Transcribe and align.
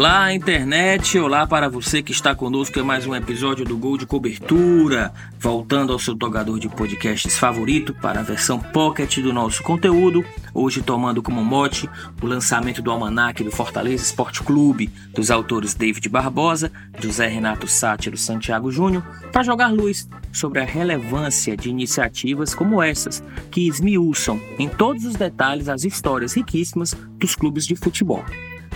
Olá, 0.00 0.32
internet! 0.32 1.18
Olá 1.18 1.46
para 1.46 1.68
você 1.68 2.02
que 2.02 2.10
está 2.10 2.34
conosco 2.34 2.78
em 2.78 2.82
mais 2.82 3.06
um 3.06 3.14
episódio 3.14 3.66
do 3.66 3.76
Gol 3.76 3.98
de 3.98 4.06
Cobertura. 4.06 5.12
Voltando 5.38 5.92
ao 5.92 5.98
seu 5.98 6.16
togador 6.16 6.58
de 6.58 6.70
podcasts 6.70 7.36
favorito 7.36 7.92
para 7.92 8.20
a 8.20 8.22
versão 8.22 8.58
pocket 8.58 9.18
do 9.18 9.30
nosso 9.30 9.62
conteúdo. 9.62 10.24
Hoje 10.54 10.80
tomando 10.80 11.22
como 11.22 11.44
mote 11.44 11.86
o 12.22 12.26
lançamento 12.26 12.80
do 12.80 12.90
Almanac 12.90 13.44
do 13.44 13.50
Fortaleza 13.50 14.02
Esporte 14.02 14.42
Clube, 14.42 14.90
dos 15.14 15.30
autores 15.30 15.74
David 15.74 16.08
Barbosa, 16.08 16.72
José 16.98 17.26
Renato 17.26 17.68
Sátiro 17.68 18.16
Santiago 18.16 18.72
Júnior, 18.72 19.02
para 19.30 19.42
jogar 19.42 19.70
luz 19.70 20.08
sobre 20.32 20.60
a 20.60 20.64
relevância 20.64 21.54
de 21.54 21.68
iniciativas 21.68 22.54
como 22.54 22.82
essas, 22.82 23.22
que 23.50 23.68
esmiuçam 23.68 24.40
em 24.58 24.66
todos 24.66 25.04
os 25.04 25.14
detalhes 25.14 25.68
as 25.68 25.84
histórias 25.84 26.32
riquíssimas 26.32 26.94
dos 27.18 27.34
clubes 27.34 27.66
de 27.66 27.76
futebol. 27.76 28.24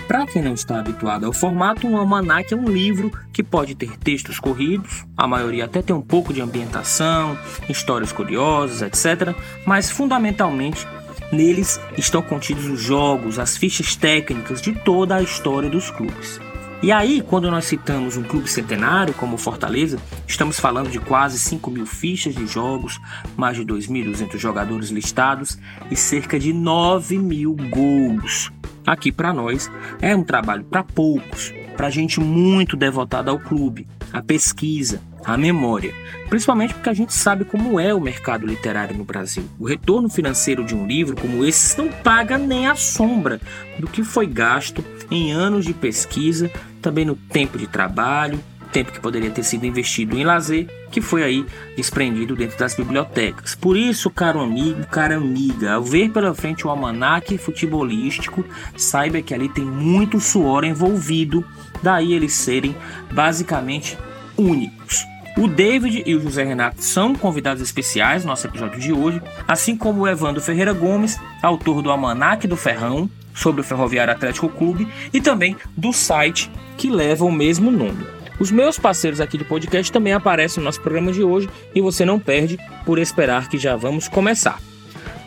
Para 0.06 0.26
quem 0.26 0.42
não 0.42 0.52
está 0.52 0.80
habituado 0.80 1.24
ao 1.24 1.32
formato, 1.32 1.86
um 1.86 1.96
almanac 1.96 2.52
é 2.52 2.56
um 2.56 2.68
livro 2.68 3.10
que 3.32 3.42
pode 3.42 3.74
ter 3.74 3.96
textos 3.96 4.38
corridos, 4.38 5.04
a 5.16 5.26
maioria 5.26 5.64
até 5.64 5.80
tem 5.80 5.96
um 5.96 6.02
pouco 6.02 6.32
de 6.32 6.42
ambientação, 6.42 7.38
histórias 7.68 8.12
curiosas, 8.12 8.82
etc. 8.82 9.34
Mas 9.66 9.90
fundamentalmente 9.90 10.86
neles 11.32 11.80
estão 11.96 12.20
contidos 12.20 12.66
os 12.66 12.80
jogos, 12.80 13.38
as 13.38 13.56
fichas 13.56 13.96
técnicas 13.96 14.60
de 14.60 14.72
toda 14.72 15.16
a 15.16 15.22
história 15.22 15.70
dos 15.70 15.90
clubes. 15.90 16.38
E 16.82 16.92
aí, 16.92 17.22
quando 17.22 17.50
nós 17.50 17.64
citamos 17.64 18.18
um 18.18 18.22
clube 18.22 18.46
centenário 18.46 19.14
como 19.14 19.38
Fortaleza, 19.38 19.98
estamos 20.28 20.60
falando 20.60 20.90
de 20.90 21.00
quase 21.00 21.38
5 21.38 21.70
mil 21.70 21.86
fichas 21.86 22.34
de 22.34 22.46
jogos, 22.46 23.00
mais 23.38 23.56
de 23.56 23.64
2.200 23.64 24.36
jogadores 24.36 24.90
listados 24.90 25.58
e 25.90 25.96
cerca 25.96 26.38
de 26.38 26.52
9 26.52 27.16
mil 27.16 27.56
gols. 27.70 28.52
Aqui 28.86 29.10
para 29.10 29.32
nós 29.32 29.70
é 30.00 30.14
um 30.14 30.22
trabalho 30.22 30.64
para 30.64 30.84
poucos, 30.84 31.52
para 31.76 31.90
gente 31.90 32.20
muito 32.20 32.76
devotada 32.76 33.30
ao 33.30 33.38
clube, 33.38 33.86
à 34.12 34.22
pesquisa, 34.22 35.00
à 35.24 35.38
memória, 35.38 35.94
principalmente 36.28 36.74
porque 36.74 36.90
a 36.90 36.94
gente 36.94 37.14
sabe 37.14 37.44
como 37.46 37.80
é 37.80 37.94
o 37.94 38.00
mercado 38.00 38.46
literário 38.46 38.96
no 38.96 39.04
Brasil. 39.04 39.44
O 39.58 39.66
retorno 39.66 40.08
financeiro 40.10 40.62
de 40.62 40.74
um 40.74 40.86
livro 40.86 41.16
como 41.16 41.44
esse 41.44 41.78
não 41.78 41.88
paga 41.88 42.36
nem 42.36 42.66
a 42.66 42.74
sombra 42.74 43.40
do 43.78 43.86
que 43.86 44.04
foi 44.04 44.26
gasto 44.26 44.84
em 45.10 45.32
anos 45.32 45.64
de 45.64 45.72
pesquisa, 45.72 46.50
também 46.82 47.06
no 47.06 47.16
tempo 47.16 47.56
de 47.56 47.66
trabalho, 47.66 48.38
tempo 48.74 48.90
que 48.90 48.98
poderia 48.98 49.30
ter 49.30 49.44
sido 49.44 49.64
investido 49.64 50.18
em 50.18 50.24
lazer, 50.24 50.66
que 50.90 51.00
foi 51.00 51.22
aí 51.22 51.46
desprendido 51.76 52.34
dentro 52.34 52.58
das 52.58 52.74
bibliotecas. 52.74 53.54
Por 53.54 53.76
isso, 53.76 54.10
caro 54.10 54.40
amigo, 54.40 54.84
cara 54.88 55.14
amiga, 55.14 55.74
ao 55.74 55.84
ver 55.84 56.10
pela 56.10 56.34
frente 56.34 56.66
o 56.66 56.70
almanaque 56.70 57.38
futebolístico, 57.38 58.44
saiba 58.76 59.22
que 59.22 59.32
ali 59.32 59.48
tem 59.48 59.64
muito 59.64 60.18
suor 60.18 60.64
envolvido, 60.64 61.44
daí 61.80 62.12
eles 62.12 62.32
serem 62.32 62.74
basicamente 63.12 63.96
únicos. 64.36 65.04
O 65.38 65.46
David 65.46 66.02
e 66.04 66.14
o 66.16 66.20
José 66.20 66.42
Renato 66.42 66.82
são 66.82 67.14
convidados 67.14 67.62
especiais 67.62 68.24
no 68.24 68.30
nosso 68.30 68.46
episódio 68.48 68.80
de 68.80 68.92
hoje, 68.92 69.22
assim 69.46 69.76
como 69.76 70.02
o 70.02 70.08
Evandro 70.08 70.42
Ferreira 70.42 70.72
Gomes, 70.72 71.16
autor 71.40 71.80
do 71.80 71.92
Almanaque 71.92 72.48
do 72.48 72.56
Ferrão, 72.56 73.08
sobre 73.32 73.60
o 73.60 73.64
Ferroviário 73.64 74.12
Atlético 74.12 74.48
Clube, 74.48 74.88
e 75.12 75.20
também 75.20 75.56
do 75.76 75.92
site 75.92 76.50
que 76.76 76.90
leva 76.90 77.24
o 77.24 77.32
mesmo 77.32 77.70
nome. 77.70 78.23
Os 78.38 78.50
meus 78.50 78.78
parceiros 78.78 79.20
aqui 79.20 79.38
de 79.38 79.44
podcast 79.44 79.92
também 79.92 80.12
aparecem 80.12 80.60
no 80.60 80.64
nosso 80.64 80.80
programa 80.80 81.12
de 81.12 81.22
hoje 81.22 81.48
e 81.74 81.80
você 81.80 82.04
não 82.04 82.18
perde 82.18 82.58
por 82.84 82.98
esperar 82.98 83.48
que 83.48 83.58
já 83.58 83.76
vamos 83.76 84.08
começar. 84.08 84.58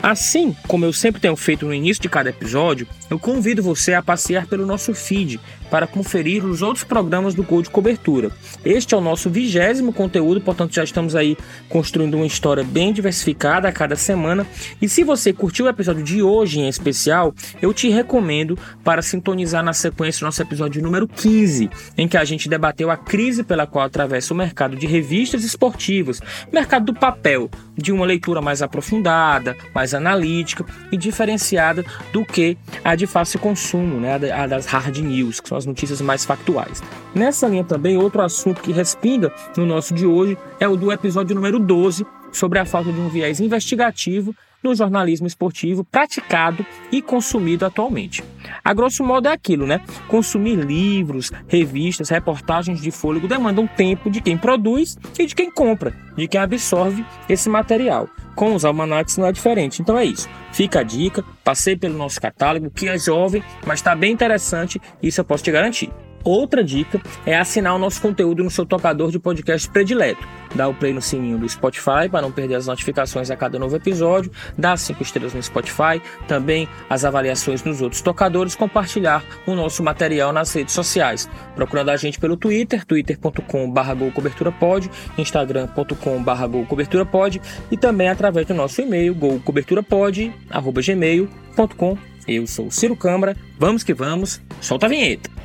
Assim 0.01 0.55
como 0.67 0.85
eu 0.85 0.93
sempre 0.93 1.19
tenho 1.19 1.35
feito 1.35 1.65
no 1.65 1.73
início 1.73 2.01
de 2.01 2.09
cada 2.09 2.29
episódio, 2.29 2.87
eu 3.09 3.17
convido 3.17 3.63
você 3.63 3.93
a 3.93 4.01
passear 4.01 4.45
pelo 4.47 4.65
nosso 4.65 4.93
feed 4.93 5.39
para 5.69 5.87
conferir 5.87 6.45
os 6.45 6.61
outros 6.61 6.83
programas 6.83 7.33
do 7.33 7.43
Gol 7.43 7.61
de 7.61 7.69
Cobertura. 7.69 8.31
Este 8.63 8.93
é 8.93 8.97
o 8.97 9.01
nosso 9.01 9.29
vigésimo 9.29 9.91
conteúdo, 9.91 10.41
portanto 10.41 10.73
já 10.73 10.83
estamos 10.83 11.15
aí 11.15 11.37
construindo 11.69 12.15
uma 12.15 12.25
história 12.25 12.63
bem 12.63 12.93
diversificada 12.93 13.67
a 13.67 13.71
cada 13.71 13.95
semana. 13.95 14.45
E 14.81 14.87
se 14.87 15.03
você 15.03 15.33
curtiu 15.33 15.65
o 15.65 15.69
episódio 15.69 16.03
de 16.03 16.21
hoje 16.21 16.59
em 16.59 16.67
especial, 16.67 17.33
eu 17.61 17.73
te 17.73 17.89
recomendo 17.89 18.57
para 18.83 19.01
sintonizar 19.01 19.63
na 19.63 19.73
sequência 19.73 20.21
do 20.21 20.25
nosso 20.25 20.41
episódio 20.41 20.81
número 20.81 21.07
15, 21.07 21.69
em 21.97 22.07
que 22.07 22.17
a 22.17 22.23
gente 22.23 22.49
debateu 22.49 22.89
a 22.89 22.97
crise 22.97 23.43
pela 23.43 23.67
qual 23.67 23.85
atravessa 23.85 24.33
o 24.33 24.37
mercado 24.37 24.75
de 24.75 24.87
revistas 24.87 25.43
esportivas, 25.43 26.21
mercado 26.51 26.85
do 26.85 26.93
papel, 26.93 27.49
de 27.75 27.91
uma 27.91 28.05
leitura 28.05 28.41
mais 28.41 28.61
aprofundada, 28.61 29.55
mais 29.73 29.86
analítica 29.93 30.65
e 30.91 30.97
diferenciada 30.97 31.83
do 32.11 32.25
que 32.25 32.57
a 32.83 32.95
de 32.95 33.07
fácil 33.07 33.39
consumo, 33.39 33.99
né, 33.99 34.15
a 34.31 34.47
das 34.47 34.65
hard 34.65 34.97
news, 34.97 35.39
que 35.39 35.49
são 35.49 35.57
as 35.57 35.65
notícias 35.65 36.01
mais 36.01 36.25
factuais. 36.25 36.81
Nessa 37.13 37.47
linha 37.47 37.63
também, 37.63 37.97
outro 37.97 38.21
assunto 38.21 38.61
que 38.61 38.71
respinga 38.71 39.31
no 39.55 39.65
nosso 39.65 39.93
de 39.93 40.05
hoje 40.05 40.37
é 40.59 40.67
o 40.67 40.75
do 40.75 40.91
episódio 40.91 41.35
número 41.35 41.59
12, 41.59 42.05
sobre 42.31 42.59
a 42.59 42.65
falta 42.65 42.91
de 42.91 42.99
um 42.99 43.09
viés 43.09 43.39
investigativo 43.39 44.35
no 44.67 44.75
jornalismo 44.75 45.25
esportivo 45.25 45.83
praticado 45.83 46.65
e 46.91 47.01
consumido 47.01 47.65
atualmente. 47.65 48.23
A 48.63 48.73
grosso 48.73 49.03
modo 49.03 49.27
é 49.27 49.31
aquilo, 49.31 49.65
né? 49.65 49.81
Consumir 50.07 50.55
livros, 50.55 51.31
revistas, 51.47 52.09
reportagens 52.09 52.81
de 52.81 52.91
fôlego 52.91 53.27
demandam 53.27 53.65
tempo 53.67 54.09
de 54.09 54.21
quem 54.21 54.37
produz 54.37 54.97
e 55.17 55.25
de 55.25 55.35
quem 55.35 55.49
compra, 55.49 55.93
de 56.15 56.27
quem 56.27 56.39
absorve 56.39 57.05
esse 57.27 57.49
material. 57.49 58.09
Com 58.35 58.53
os 58.53 58.63
almanacs 58.63 59.17
não 59.17 59.25
é 59.25 59.31
diferente. 59.31 59.81
Então 59.81 59.97
é 59.97 60.05
isso. 60.05 60.29
Fica 60.51 60.81
a 60.81 60.83
dica, 60.83 61.23
passei 61.43 61.75
pelo 61.75 61.97
nosso 61.97 62.21
catálogo, 62.21 62.69
que 62.69 62.87
é 62.87 62.97
jovem, 62.97 63.43
mas 63.65 63.79
está 63.79 63.95
bem 63.95 64.11
interessante, 64.13 64.79
isso 65.01 65.21
eu 65.21 65.25
posso 65.25 65.43
te 65.43 65.51
garantir. 65.51 65.91
Outra 66.27 66.61
dica 66.61 67.01
é 67.25 67.37
assinar 67.37 67.73
o 67.73 67.79
nosso 67.79 68.01
conteúdo 68.01 68.43
no 68.43 68.51
seu 68.51 68.65
tocador 68.65 69.09
de 69.09 69.17
podcast 69.17 69.69
predileto. 69.69 70.27
Dá 70.53 70.67
o 70.67 70.73
play 70.73 70.91
no 70.91 71.01
sininho 71.01 71.37
do 71.37 71.47
Spotify 71.47 72.09
para 72.11 72.21
não 72.21 72.33
perder 72.33 72.55
as 72.55 72.67
notificações 72.67 73.31
a 73.31 73.37
cada 73.37 73.57
novo 73.57 73.77
episódio, 73.77 74.29
dá 74.57 74.75
cinco 74.75 75.03
estrelas 75.03 75.33
no 75.33 75.41
Spotify, 75.41 76.01
também 76.27 76.67
as 76.89 77.05
avaliações 77.05 77.63
nos 77.63 77.81
outros 77.81 78.01
tocadores, 78.01 78.57
compartilhar 78.57 79.23
o 79.45 79.55
nosso 79.55 79.81
material 79.81 80.33
nas 80.33 80.53
redes 80.53 80.73
sociais. 80.73 81.29
Procurando 81.55 81.91
a 81.91 81.95
gente 81.95 82.19
pelo 82.19 82.35
Twitter, 82.35 82.83
twitter.com.br 82.83 83.93
golcoberturapod, 83.97 84.91
instagram.com.br 85.17 86.47
golcoberturapod 86.51 87.41
e 87.71 87.77
também 87.77 88.09
através 88.09 88.45
do 88.45 88.53
nosso 88.53 88.81
e-mail 88.81 89.15
golcoberturapod.gmail.com. 89.15 91.97
Eu 92.27 92.45
sou 92.45 92.69
Ciro 92.69 92.97
Câmara, 92.97 93.33
vamos 93.57 93.81
que 93.81 93.93
vamos, 93.93 94.41
solta 94.59 94.87
a 94.87 94.89
vinheta! 94.89 95.37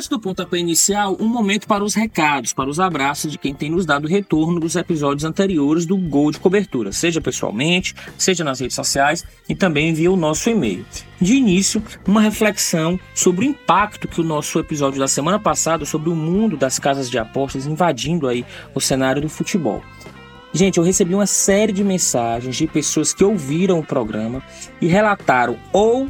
Antes 0.00 0.08
do 0.08 0.18
pontapé 0.18 0.56
inicial, 0.56 1.14
um 1.20 1.28
momento 1.28 1.66
para 1.66 1.84
os 1.84 1.92
recados, 1.92 2.54
para 2.54 2.70
os 2.70 2.80
abraços 2.80 3.30
de 3.30 3.36
quem 3.36 3.52
tem 3.52 3.68
nos 3.68 3.84
dado 3.84 4.08
retorno 4.08 4.58
dos 4.58 4.74
episódios 4.74 5.24
anteriores 5.24 5.84
do 5.84 5.94
Gol 5.94 6.30
de 6.30 6.40
Cobertura, 6.40 6.90
seja 6.90 7.20
pessoalmente, 7.20 7.94
seja 8.16 8.42
nas 8.42 8.60
redes 8.60 8.74
sociais 8.74 9.26
e 9.46 9.54
também 9.54 9.92
via 9.92 10.10
o 10.10 10.16
nosso 10.16 10.48
e-mail. 10.48 10.86
De 11.20 11.34
início, 11.34 11.82
uma 12.08 12.22
reflexão 12.22 12.98
sobre 13.14 13.44
o 13.44 13.48
impacto 13.50 14.08
que 14.08 14.22
o 14.22 14.24
nosso 14.24 14.58
episódio 14.58 14.98
da 14.98 15.06
semana 15.06 15.38
passada 15.38 15.84
sobre 15.84 16.08
o 16.08 16.16
mundo 16.16 16.56
das 16.56 16.78
casas 16.78 17.10
de 17.10 17.18
apostas 17.18 17.66
invadindo 17.66 18.26
aí 18.26 18.42
o 18.74 18.80
cenário 18.80 19.20
do 19.20 19.28
futebol. 19.28 19.82
Gente, 20.50 20.78
eu 20.78 20.82
recebi 20.82 21.14
uma 21.14 21.26
série 21.26 21.74
de 21.74 21.84
mensagens 21.84 22.56
de 22.56 22.66
pessoas 22.66 23.12
que 23.12 23.22
ouviram 23.22 23.78
o 23.78 23.84
programa 23.84 24.42
e 24.80 24.86
relataram 24.86 25.58
ou 25.74 26.08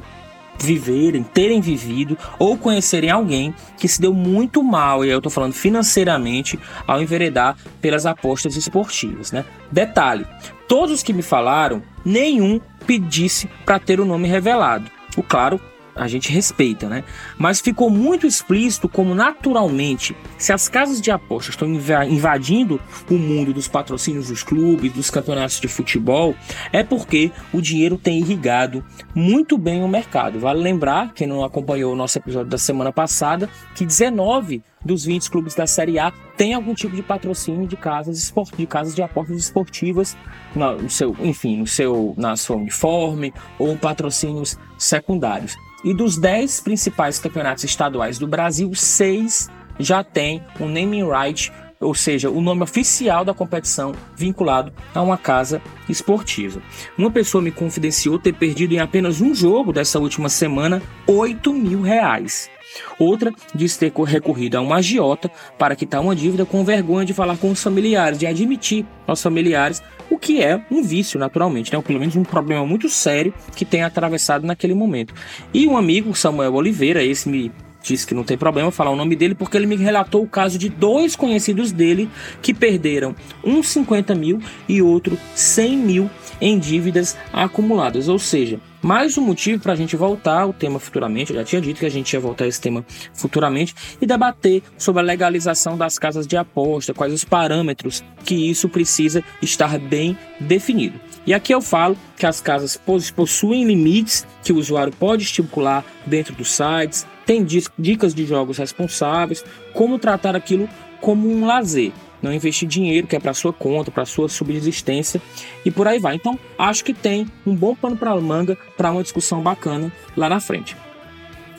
viverem, 0.62 1.22
terem 1.22 1.60
vivido 1.60 2.16
ou 2.38 2.56
conhecerem 2.56 3.10
alguém 3.10 3.54
que 3.78 3.88
se 3.88 4.00
deu 4.00 4.12
muito 4.12 4.62
mal, 4.62 5.04
e 5.04 5.08
aí 5.08 5.12
eu 5.12 5.18
estou 5.18 5.30
falando 5.30 5.52
financeiramente, 5.52 6.58
ao 6.86 7.02
enveredar 7.02 7.56
pelas 7.80 8.06
apostas 8.06 8.56
esportivas, 8.56 9.32
né? 9.32 9.44
Detalhe, 9.70 10.26
todos 10.68 10.96
os 10.96 11.02
que 11.02 11.12
me 11.12 11.22
falaram, 11.22 11.82
nenhum 12.04 12.60
pedisse 12.86 13.48
para 13.64 13.78
ter 13.78 14.00
o 14.00 14.04
nome 14.04 14.28
revelado. 14.28 14.90
O 15.16 15.22
claro, 15.22 15.60
a 15.94 16.08
gente 16.08 16.30
respeita, 16.30 16.88
né? 16.88 17.04
Mas 17.38 17.60
ficou 17.60 17.90
muito 17.90 18.26
explícito 18.26 18.88
como 18.88 19.14
naturalmente, 19.14 20.16
se 20.38 20.52
as 20.52 20.68
casas 20.68 21.00
de 21.00 21.10
apostas 21.10 21.54
estão 21.54 21.68
invadindo 21.68 22.80
o 23.10 23.14
mundo 23.14 23.52
dos 23.52 23.68
patrocínios 23.68 24.28
dos 24.28 24.42
clubes, 24.42 24.92
dos 24.92 25.10
campeonatos 25.10 25.60
de 25.60 25.68
futebol, 25.68 26.34
é 26.72 26.82
porque 26.82 27.30
o 27.52 27.60
dinheiro 27.60 27.96
tem 27.96 28.18
irrigado 28.18 28.84
muito 29.14 29.58
bem 29.58 29.82
o 29.82 29.88
mercado. 29.88 30.38
Vale 30.38 30.60
lembrar, 30.60 31.12
quem 31.14 31.26
não 31.26 31.44
acompanhou 31.44 31.92
o 31.92 31.96
nosso 31.96 32.18
episódio 32.18 32.50
da 32.50 32.58
semana 32.58 32.92
passada, 32.92 33.48
que 33.74 33.84
19 33.84 34.62
dos 34.84 35.04
20 35.04 35.30
clubes 35.30 35.54
da 35.54 35.66
Série 35.66 35.98
A 35.98 36.12
tem 36.36 36.54
algum 36.54 36.74
tipo 36.74 36.96
de 36.96 37.02
patrocínio 37.02 37.66
de 37.66 37.76
casas 37.76 38.32
de 38.56 38.66
casas 38.66 38.94
de 38.94 39.02
apostas 39.02 39.36
esportivas 39.36 40.16
no 40.54 40.88
seu, 40.88 41.14
enfim, 41.20 41.58
no 41.58 41.66
seu 41.66 42.14
na 42.16 42.36
sua 42.36 42.56
uniforme 42.56 43.32
ou 43.58 43.76
patrocínios 43.76 44.58
secundários. 44.78 45.54
E 45.82 45.94
dos 45.94 46.16
10 46.16 46.60
principais 46.60 47.18
campeonatos 47.18 47.64
estaduais 47.64 48.18
do 48.18 48.26
Brasil, 48.26 48.70
seis 48.74 49.48
já 49.78 50.04
tem 50.04 50.42
um 50.60 50.68
naming 50.68 51.08
right, 51.08 51.50
ou 51.80 51.94
seja, 51.94 52.30
o 52.30 52.40
nome 52.40 52.62
oficial 52.62 53.24
da 53.24 53.32
competição 53.32 53.94
vinculado 54.14 54.70
a 54.94 55.00
uma 55.00 55.16
casa 55.16 55.62
esportiva. 55.88 56.60
Uma 56.96 57.10
pessoa 57.10 57.42
me 57.42 57.50
confidenciou 57.50 58.18
ter 58.18 58.34
perdido 58.34 58.74
em 58.74 58.80
apenas 58.80 59.20
um 59.20 59.34
jogo 59.34 59.72
dessa 59.72 59.98
última 59.98 60.28
semana 60.28 60.82
8 61.06 61.52
mil 61.54 61.80
reais. 61.80 62.50
Outra 62.98 63.32
diz 63.54 63.76
ter 63.76 63.92
recorrido 64.06 64.56
a 64.56 64.60
um 64.60 64.72
agiota 64.72 65.30
para 65.58 65.74
quitar 65.74 66.00
uma 66.00 66.14
dívida 66.14 66.44
com 66.44 66.64
vergonha 66.64 67.04
de 67.04 67.14
falar 67.14 67.36
com 67.36 67.50
os 67.50 67.62
familiares, 67.62 68.18
de 68.18 68.26
admitir 68.26 68.86
aos 69.06 69.22
familiares 69.22 69.82
o 70.08 70.18
que 70.18 70.42
é 70.42 70.62
um 70.70 70.82
vício, 70.82 71.18
naturalmente, 71.18 71.72
né? 71.72 71.78
ou 71.78 71.82
pelo 71.82 71.98
menos 71.98 72.14
um 72.14 72.22
problema 72.22 72.66
muito 72.66 72.88
sério 72.88 73.32
que 73.56 73.64
tem 73.64 73.82
atravessado 73.82 74.46
naquele 74.46 74.74
momento. 74.74 75.14
E 75.54 75.66
um 75.66 75.76
amigo, 75.76 76.14
Samuel 76.14 76.54
Oliveira, 76.54 77.02
esse 77.02 77.28
me 77.28 77.50
disse 77.82 78.06
que 78.06 78.14
não 78.14 78.24
tem 78.24 78.36
problema 78.36 78.70
falar 78.70 78.90
o 78.90 78.96
nome 78.96 79.16
dele, 79.16 79.34
porque 79.34 79.56
ele 79.56 79.66
me 79.66 79.76
relatou 79.76 80.22
o 80.22 80.28
caso 80.28 80.58
de 80.58 80.68
dois 80.68 81.16
conhecidos 81.16 81.72
dele 81.72 82.08
que 82.42 82.54
perderam 82.54 83.14
um 83.44 83.62
50 83.62 84.14
mil 84.14 84.40
e 84.68 84.82
outro 84.82 85.18
100 85.34 85.76
mil 85.76 86.10
em 86.40 86.58
dívidas 86.58 87.16
acumuladas. 87.32 88.08
Ou 88.08 88.18
seja, 88.18 88.58
mais 88.82 89.18
um 89.18 89.22
motivo 89.22 89.62
para 89.62 89.74
a 89.74 89.76
gente 89.76 89.94
voltar 89.96 90.40
ao 90.40 90.52
tema 90.52 90.78
futuramente. 90.78 91.32
Eu 91.32 91.38
já 91.38 91.44
tinha 91.44 91.60
dito 91.60 91.80
que 91.80 91.86
a 91.86 91.90
gente 91.90 92.12
ia 92.12 92.20
voltar 92.20 92.44
a 92.44 92.48
esse 92.48 92.60
tema 92.60 92.84
futuramente 93.12 93.74
e 94.00 94.06
debater 94.06 94.62
sobre 94.78 95.02
a 95.02 95.04
legalização 95.04 95.76
das 95.76 95.98
casas 95.98 96.26
de 96.26 96.36
aposta, 96.36 96.94
quais 96.94 97.12
os 97.12 97.24
parâmetros 97.24 98.02
que 98.24 98.34
isso 98.34 98.68
precisa 98.68 99.22
estar 99.42 99.78
bem 99.78 100.16
definido. 100.38 100.98
E 101.26 101.34
aqui 101.34 101.52
eu 101.52 101.60
falo 101.60 101.96
que 102.16 102.24
as 102.24 102.40
casas 102.40 102.80
possuem 103.14 103.64
limites 103.64 104.26
que 104.42 104.52
o 104.52 104.56
usuário 104.56 104.92
pode 104.98 105.24
estipular 105.24 105.84
dentro 106.06 106.34
dos 106.34 106.50
sites, 106.50 107.06
tem 107.30 107.46
dicas 107.78 108.12
de 108.12 108.26
jogos 108.26 108.58
responsáveis, 108.58 109.44
como 109.72 110.00
tratar 110.00 110.34
aquilo 110.34 110.68
como 111.00 111.30
um 111.30 111.46
lazer 111.46 111.92
não 112.20 112.32
investir 112.34 112.68
dinheiro 112.68 113.06
que 113.06 113.14
é 113.14 113.20
para 113.20 113.32
sua 113.32 113.52
conta, 113.52 113.90
para 113.90 114.04
sua 114.04 114.28
subsistência 114.28 115.22
e 115.64 115.70
por 115.70 115.86
aí 115.86 115.98
vai. 115.98 116.16
Então, 116.16 116.38
acho 116.58 116.84
que 116.84 116.92
tem 116.92 117.26
um 117.46 117.54
bom 117.54 117.74
pano 117.74 117.96
para 117.96 118.14
manga 118.16 118.58
para 118.76 118.90
uma 118.90 119.02
discussão 119.02 119.40
bacana 119.40 119.92
lá 120.16 120.28
na 120.28 120.40
frente. 120.40 120.76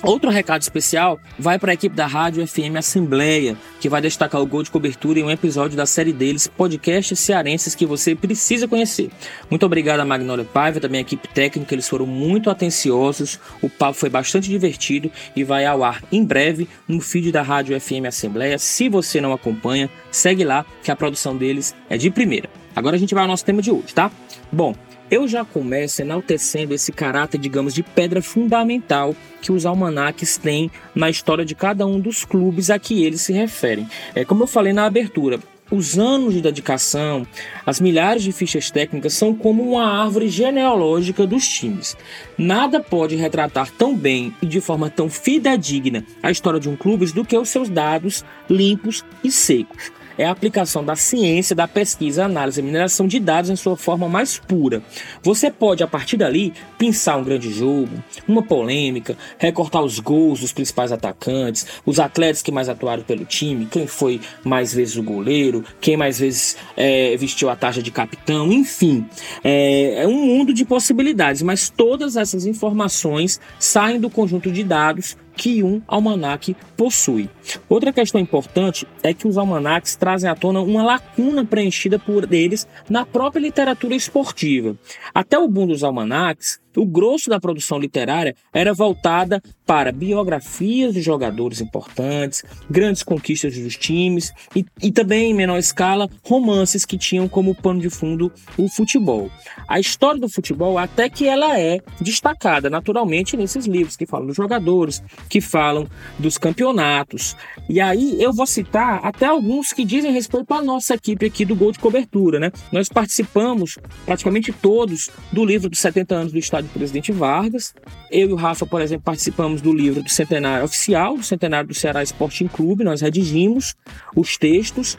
Outro 0.03 0.31
recado 0.31 0.63
especial 0.63 1.19
vai 1.37 1.59
para 1.59 1.71
a 1.71 1.73
equipe 1.75 1.95
da 1.95 2.07
Rádio 2.07 2.45
FM 2.47 2.75
Assembleia, 2.75 3.55
que 3.79 3.87
vai 3.87 4.01
destacar 4.01 4.41
o 4.41 4.47
gol 4.47 4.63
de 4.63 4.71
cobertura 4.71 5.19
em 5.19 5.23
um 5.23 5.29
episódio 5.29 5.77
da 5.77 5.85
série 5.85 6.11
deles, 6.11 6.47
Podcasts 6.47 7.19
Cearenses, 7.19 7.75
que 7.75 7.85
você 7.85 8.15
precisa 8.15 8.67
conhecer. 8.67 9.11
Muito 9.47 9.63
obrigado 9.63 9.99
a 9.99 10.05
Magnólia 10.05 10.43
Paiva, 10.43 10.79
também 10.79 10.99
a 10.99 11.01
equipe 11.01 11.27
técnica, 11.27 11.75
eles 11.75 11.87
foram 11.87 12.07
muito 12.07 12.49
atenciosos, 12.49 13.39
o 13.61 13.69
papo 13.69 13.93
foi 13.93 14.09
bastante 14.09 14.49
divertido 14.49 15.11
e 15.35 15.43
vai 15.43 15.65
ao 15.65 15.83
ar 15.83 16.03
em 16.11 16.25
breve 16.25 16.67
no 16.87 16.99
feed 16.99 17.31
da 17.31 17.43
Rádio 17.43 17.79
FM 17.79 18.07
Assembleia. 18.07 18.57
Se 18.57 18.89
você 18.89 19.21
não 19.21 19.33
acompanha, 19.33 19.87
segue 20.09 20.43
lá, 20.43 20.65
que 20.83 20.89
a 20.89 20.95
produção 20.95 21.37
deles 21.37 21.75
é 21.87 21.95
de 21.95 22.09
primeira. 22.09 22.49
Agora 22.75 22.95
a 22.95 22.99
gente 22.99 23.13
vai 23.13 23.21
ao 23.21 23.27
nosso 23.27 23.45
tema 23.45 23.61
de 23.61 23.69
hoje, 23.69 23.93
tá? 23.93 24.09
Bom, 24.51 24.73
eu 25.11 25.27
já 25.27 25.43
começo 25.43 26.01
enaltecendo 26.01 26.73
esse 26.73 26.89
caráter, 26.93 27.37
digamos, 27.37 27.73
de 27.73 27.83
pedra 27.83 28.21
fundamental 28.21 29.13
que 29.41 29.51
os 29.51 29.65
almanaques 29.65 30.37
têm 30.37 30.71
na 30.95 31.09
história 31.09 31.43
de 31.43 31.53
cada 31.53 31.85
um 31.85 31.99
dos 31.99 32.23
clubes 32.23 32.69
a 32.69 32.79
que 32.79 33.03
eles 33.03 33.19
se 33.19 33.33
referem. 33.33 33.87
É 34.15 34.23
como 34.23 34.43
eu 34.43 34.47
falei 34.47 34.71
na 34.71 34.85
abertura, 34.85 35.37
os 35.69 35.99
anos 35.99 36.33
de 36.33 36.41
dedicação, 36.41 37.27
as 37.65 37.81
milhares 37.81 38.23
de 38.23 38.31
fichas 38.31 38.71
técnicas 38.71 39.13
são 39.13 39.35
como 39.35 39.63
uma 39.63 39.85
árvore 39.85 40.29
genealógica 40.29 41.27
dos 41.27 41.47
times. 41.47 41.97
Nada 42.37 42.79
pode 42.79 43.15
retratar 43.15 43.69
tão 43.71 43.95
bem 43.95 44.33
e 44.41 44.45
de 44.45 44.61
forma 44.61 44.89
tão 44.89 45.09
fidedigna 45.09 46.05
a 46.23 46.31
história 46.31 46.59
de 46.59 46.69
um 46.69 46.75
clube 46.77 47.05
do 47.07 47.25
que 47.25 47.37
os 47.37 47.49
seus 47.49 47.69
dados 47.69 48.23
limpos 48.49 49.03
e 49.23 49.31
secos 49.31 49.91
é 50.17 50.25
a 50.25 50.31
aplicação 50.31 50.83
da 50.83 50.95
ciência, 50.95 51.55
da 51.55 51.67
pesquisa, 51.67 52.25
análise 52.25 52.59
e 52.59 52.63
mineração 52.63 53.07
de 53.07 53.19
dados 53.19 53.49
em 53.49 53.55
sua 53.55 53.75
forma 53.77 54.07
mais 54.07 54.37
pura. 54.37 54.81
Você 55.23 55.49
pode, 55.49 55.83
a 55.83 55.87
partir 55.87 56.17
dali, 56.17 56.53
pensar 56.77 57.17
um 57.17 57.23
grande 57.23 57.51
jogo, 57.51 57.91
uma 58.27 58.43
polêmica, 58.43 59.17
recortar 59.37 59.83
os 59.83 59.99
gols 59.99 60.39
dos 60.41 60.51
principais 60.51 60.91
atacantes, 60.91 61.65
os 61.85 61.99
atletas 61.99 62.41
que 62.41 62.51
mais 62.51 62.69
atuaram 62.69 63.03
pelo 63.03 63.25
time, 63.25 63.65
quem 63.65 63.87
foi 63.87 64.19
mais 64.43 64.73
vezes 64.73 64.97
o 64.97 65.03
goleiro, 65.03 65.63
quem 65.79 65.97
mais 65.97 66.19
vezes 66.19 66.57
é, 66.75 67.15
vestiu 67.17 67.49
a 67.49 67.55
taxa 67.55 67.81
de 67.81 67.91
capitão, 67.91 68.51
enfim. 68.51 69.05
É, 69.43 70.03
é 70.03 70.07
um 70.07 70.25
mundo 70.25 70.53
de 70.53 70.65
possibilidades, 70.65 71.41
mas 71.41 71.69
todas 71.69 72.15
essas 72.15 72.45
informações 72.45 73.39
saem 73.59 73.99
do 73.99 74.09
conjunto 74.09 74.51
de 74.51 74.63
dados 74.63 75.17
que 75.41 75.63
um 75.63 75.81
almanaque 75.87 76.55
possui. 76.77 77.27
Outra 77.67 77.91
questão 77.91 78.21
importante 78.21 78.87
é 79.01 79.11
que 79.11 79.27
os 79.27 79.39
almanaques 79.39 79.95
trazem 79.95 80.29
à 80.29 80.35
tona 80.35 80.59
uma 80.59 80.83
lacuna 80.83 81.43
preenchida 81.43 81.97
por 81.97 82.31
eles 82.31 82.67
na 82.87 83.07
própria 83.07 83.41
literatura 83.41 83.95
esportiva. 83.95 84.77
Até 85.11 85.39
o 85.39 85.47
boom 85.47 85.65
dos 85.65 85.83
almanaques, 85.83 86.61
o 86.75 86.85
grosso 86.85 87.29
da 87.29 87.39
produção 87.39 87.79
literária 87.79 88.35
era 88.53 88.73
voltada 88.73 89.41
para 89.65 89.91
biografias 89.91 90.93
de 90.93 91.01
jogadores 91.01 91.61
importantes, 91.61 92.43
grandes 92.69 93.03
conquistas 93.03 93.57
dos 93.57 93.77
times 93.77 94.33
e, 94.55 94.65
e, 94.81 94.91
também, 94.91 95.31
em 95.31 95.33
menor 95.33 95.57
escala, 95.57 96.09
romances 96.23 96.85
que 96.85 96.97
tinham 96.97 97.27
como 97.27 97.55
pano 97.55 97.79
de 97.79 97.89
fundo 97.89 98.31
o 98.57 98.67
futebol. 98.67 99.31
A 99.67 99.79
história 99.79 100.19
do 100.19 100.27
futebol, 100.27 100.77
até 100.77 101.09
que 101.09 101.27
ela 101.27 101.57
é 101.57 101.79
destacada 102.01 102.69
naturalmente 102.69 103.37
nesses 103.37 103.65
livros 103.65 103.95
que 103.95 104.05
falam 104.05 104.27
dos 104.27 104.35
jogadores, 104.35 105.01
que 105.29 105.39
falam 105.39 105.87
dos 106.19 106.37
campeonatos. 106.37 107.35
E 107.69 107.79
aí 107.79 108.21
eu 108.21 108.33
vou 108.33 108.45
citar 108.45 108.99
até 109.03 109.25
alguns 109.25 109.71
que 109.71 109.85
dizem 109.85 110.11
respeito 110.11 110.53
à 110.53 110.61
nossa 110.61 110.95
equipe 110.95 111.25
aqui 111.25 111.45
do 111.45 111.55
Gol 111.55 111.71
de 111.71 111.79
Cobertura, 111.79 112.39
né? 112.39 112.51
Nós 112.71 112.89
participamos 112.89 113.77
praticamente 114.05 114.51
todos 114.51 115.09
do 115.31 115.45
livro 115.45 115.69
dos 115.69 115.79
70 115.79 116.15
anos 116.15 116.31
do 116.33 116.39
Estado 116.39 116.60
do 116.61 116.69
presidente 116.69 117.11
Vargas. 117.11 117.73
Eu 118.11 118.29
e 118.29 118.33
o 118.33 118.35
Rafa, 118.35 118.65
por 118.65 118.81
exemplo, 118.81 119.03
participamos 119.03 119.61
do 119.61 119.73
livro 119.73 120.03
do 120.03 120.09
centenário 120.09 120.65
oficial, 120.65 121.17
do 121.17 121.23
centenário 121.23 121.67
do 121.67 121.73
Ceará 121.73 122.01
Sporting 122.03 122.47
Clube. 122.47 122.83
Nós 122.83 123.01
redigimos 123.01 123.75
os 124.15 124.37
textos. 124.37 124.97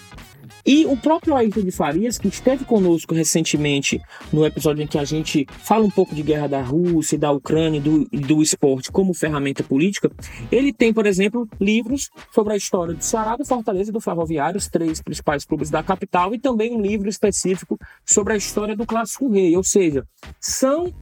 E 0.65 0.87
o 0.87 0.97
próprio 0.97 1.35
Ayrton 1.35 1.63
de 1.63 1.73
Farias, 1.73 2.19
que 2.19 2.29
esteve 2.29 2.65
conosco 2.65 3.15
recentemente 3.15 4.01
no 4.33 4.47
episódio 4.47 4.85
em 4.85 4.87
que 4.87 4.97
a 4.97 5.05
gente 5.05 5.45
fala 5.59 5.85
um 5.85 5.91
pouco 5.91 6.15
de 6.15 6.23
guerra 6.23 6.47
da 6.47 6.63
Rússia, 6.63 7.19
da 7.19 7.33
Ucrânia 7.33 7.81
do, 7.81 8.05
do 8.05 8.41
esporte 8.41 8.93
como 8.93 9.13
ferramenta 9.13 9.65
política, 9.65 10.09
ele 10.53 10.73
tem, 10.73 10.93
por 10.93 11.05
exemplo, 11.05 11.49
livros 11.61 12.11
sobre 12.33 12.53
a 12.53 12.57
história 12.57 12.95
do 12.95 13.03
Ceará, 13.03 13.37
do 13.37 13.45
Fortaleza 13.45 13.91
e 13.91 13.93
do 13.93 14.01
Ferroviário, 14.01 14.57
os 14.57 14.69
três 14.69 15.03
principais 15.03 15.45
clubes 15.45 15.69
da 15.69 15.83
capital, 15.83 16.33
e 16.33 16.39
também 16.39 16.77
um 16.77 16.81
livro 16.81 17.09
específico 17.09 17.77
sobre 18.07 18.33
a 18.35 18.37
história 18.37 18.77
do 18.77 18.87
Clássico 18.87 19.29
Rei. 19.29 19.57
Ou 19.57 19.65
seja, 19.65 20.07
são 20.41 20.93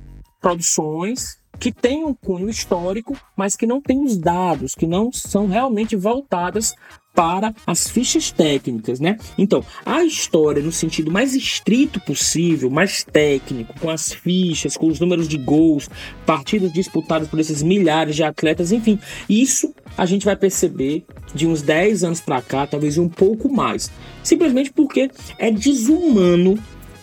produções 0.41 1.39
que 1.59 1.71
têm 1.71 2.05
um 2.05 2.15
cunho 2.15 2.49
histórico, 2.49 3.17
mas 3.37 3.55
que 3.55 3.67
não 3.67 3.81
têm 3.81 4.03
os 4.03 4.17
dados, 4.17 4.75
que 4.75 4.87
não 4.87 5.13
são 5.13 5.47
realmente 5.47 5.95
voltadas 5.95 6.75
para 7.15 7.53
as 7.67 7.89
fichas 7.89 8.31
técnicas, 8.31 8.99
né? 9.01 9.19
Então, 9.37 9.65
a 9.85 10.03
história 10.05 10.63
no 10.63 10.73
sentido 10.73 11.11
mais 11.11 11.35
estrito 11.35 12.01
possível, 12.01 12.71
mais 12.71 13.05
técnico, 13.05 13.79
com 13.79 13.91
as 13.91 14.13
fichas, 14.13 14.77
com 14.77 14.87
os 14.87 15.01
números 15.01 15.29
de 15.29 15.37
gols, 15.37 15.91
partidas 16.25 16.73
disputadas 16.73 17.29
por 17.29 17.39
esses 17.39 17.63
milhares 17.63 18.17
de 18.17 18.23
atletas, 18.23 18.73
enfim, 18.73 18.99
isso 19.29 19.75
a 19.99 20.07
gente 20.07 20.25
vai 20.25 20.37
perceber 20.37 21.05
de 21.35 21.47
uns 21.47 21.63
10 21.63 22.05
anos 22.05 22.21
para 22.21 22.41
cá, 22.41 22.67
talvez 22.67 22.97
um 22.97 23.09
pouco 23.09 23.53
mais. 23.53 23.91
Simplesmente 24.23 24.73
porque 24.73 25.11
é 25.37 25.51
desumano 25.51 26.59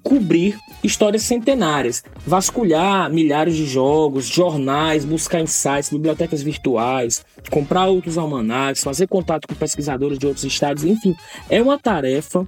cobrir 0.08 0.58
histórias 0.82 1.24
centenárias, 1.24 2.02
vasculhar 2.26 3.12
milhares 3.12 3.58
de 3.58 3.66
jogos, 3.66 4.26
jornais, 4.26 5.04
buscar 5.04 5.42
insights, 5.42 5.90
bibliotecas 5.90 6.42
virtuais, 6.42 7.26
comprar 7.52 7.88
outros 7.88 8.18
almanacs, 8.18 8.84
fazer 8.84 9.06
contato 9.08 9.46
com 9.50 9.54
pesquisadores 9.54 10.18
de 10.18 10.26
outros 10.26 10.46
estados, 10.46 10.86
enfim, 10.86 11.14
é 11.50 11.62
uma 11.62 11.78
tarefa 11.78 12.48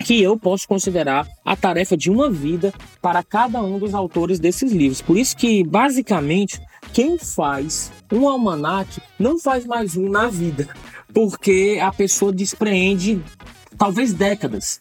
que 0.00 0.20
eu 0.20 0.36
posso 0.36 0.66
considerar 0.66 1.28
a 1.44 1.54
tarefa 1.54 1.96
de 1.96 2.10
uma 2.10 2.28
vida 2.28 2.74
para 3.00 3.22
cada 3.22 3.62
um 3.62 3.78
dos 3.78 3.94
autores 3.94 4.40
desses 4.40 4.72
livros. 4.72 5.00
Por 5.00 5.16
isso 5.16 5.36
que, 5.36 5.62
basicamente, 5.62 6.60
quem 6.92 7.16
faz 7.18 7.92
um 8.12 8.28
almanac 8.28 9.00
não 9.16 9.38
faz 9.38 9.64
mais 9.64 9.96
um 9.96 10.08
na 10.08 10.26
vida, 10.26 10.68
porque 11.14 11.78
a 11.80 11.92
pessoa 11.92 12.32
despreende 12.32 13.22
talvez 13.78 14.12
décadas 14.12 14.80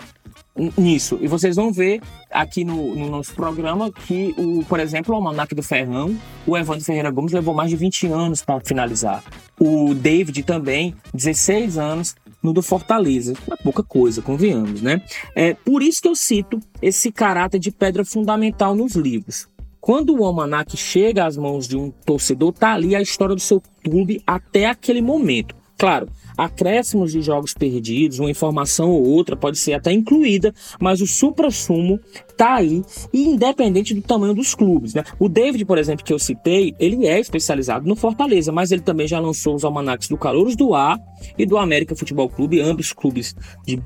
nisso. 0.78 1.18
E 1.22 1.28
vocês 1.28 1.56
vão 1.56 1.72
ver 1.72 2.02
aqui 2.30 2.64
no, 2.64 2.96
no, 2.96 3.10
nosso 3.10 3.34
programa 3.34 3.92
que, 3.92 4.34
o, 4.38 4.64
por 4.66 4.80
exemplo, 4.80 5.14
o 5.14 5.18
Almanac 5.18 5.54
do 5.56 5.64
Ferrão, 5.64 6.16
o 6.46 6.58
Evandro 6.58 6.84
Ferreira 6.84 7.10
Gomes 7.10 7.32
levou 7.32 7.54
mais 7.54 7.70
de 7.70 7.76
20 7.76 8.08
anos 8.08 8.44
para 8.44 8.60
finalizar. 8.60 9.24
O 9.60 9.94
David 9.94 10.44
também, 10.44 10.96
16 11.14 11.78
anos 11.78 12.16
no 12.42 12.54
do 12.54 12.62
Fortaleza. 12.62 13.34
É 13.52 13.56
pouca 13.64 13.82
coisa, 13.82 14.22
convenhamos, 14.22 14.82
né? 14.82 15.02
É 15.36 15.54
por 15.54 15.82
isso 15.82 16.02
que 16.02 16.08
eu 16.08 16.16
cito 16.16 16.60
esse 16.82 17.12
caráter 17.12 17.60
de 17.60 17.72
pedra 17.72 18.04
fundamental 18.04 18.76
nos 18.76 18.96
livros. 18.96 19.48
Quando 19.80 20.16
o 20.16 20.26
almanac 20.26 20.78
chega 20.78 21.26
às 21.26 21.36
mãos 21.36 21.68
de 21.68 21.76
um 21.76 21.92
torcedor, 22.06 22.54
tá 22.54 22.74
ali 22.74 22.96
a 22.96 23.02
história 23.02 23.36
do 23.36 23.42
seu 23.42 23.62
clube 23.84 24.22
até 24.26 24.66
aquele 24.66 25.02
momento. 25.02 25.56
Claro, 25.78 26.08
acréscimos 26.38 27.12
de 27.12 27.22
jogos 27.22 27.54
perdidos, 27.54 28.20
uma 28.20 28.32
informação 28.32 28.90
ou 28.90 29.04
outra 29.04 29.36
pode 29.36 29.58
ser 29.58 29.74
até 29.74 29.92
incluída, 29.92 30.54
mas 30.80 31.02
o 31.02 31.08
supra-sumo 31.08 32.00
tá 32.36 32.56
aí, 32.56 32.84
e 33.14 33.26
independente 33.26 33.94
do 33.94 34.02
tamanho 34.02 34.34
dos 34.34 34.56
clubes. 34.56 34.94
Né? 34.94 35.04
O 35.20 35.30
David, 35.30 35.66
por 35.66 35.78
exemplo, 35.78 36.04
que 36.04 36.12
eu 36.12 36.20
citei, 36.20 36.74
ele 36.80 37.06
é 37.06 37.20
especializado 37.20 37.88
no 37.88 37.96
Fortaleza, 37.96 38.52
mas 38.52 38.72
ele 38.72 38.82
também 38.82 39.08
já 39.08 39.20
lançou 39.20 39.56
os 39.56 39.64
almanacs 39.64 40.08
do 40.08 40.18
Calouros 40.18 40.56
do 40.56 40.74
Ar 40.74 41.00
e 41.38 41.46
do 41.46 41.58
América 41.58 41.96
Futebol 41.96 42.28
Clube, 42.28 42.60
ambos 42.60 42.92
clubes 42.92 43.36
de 43.66 43.82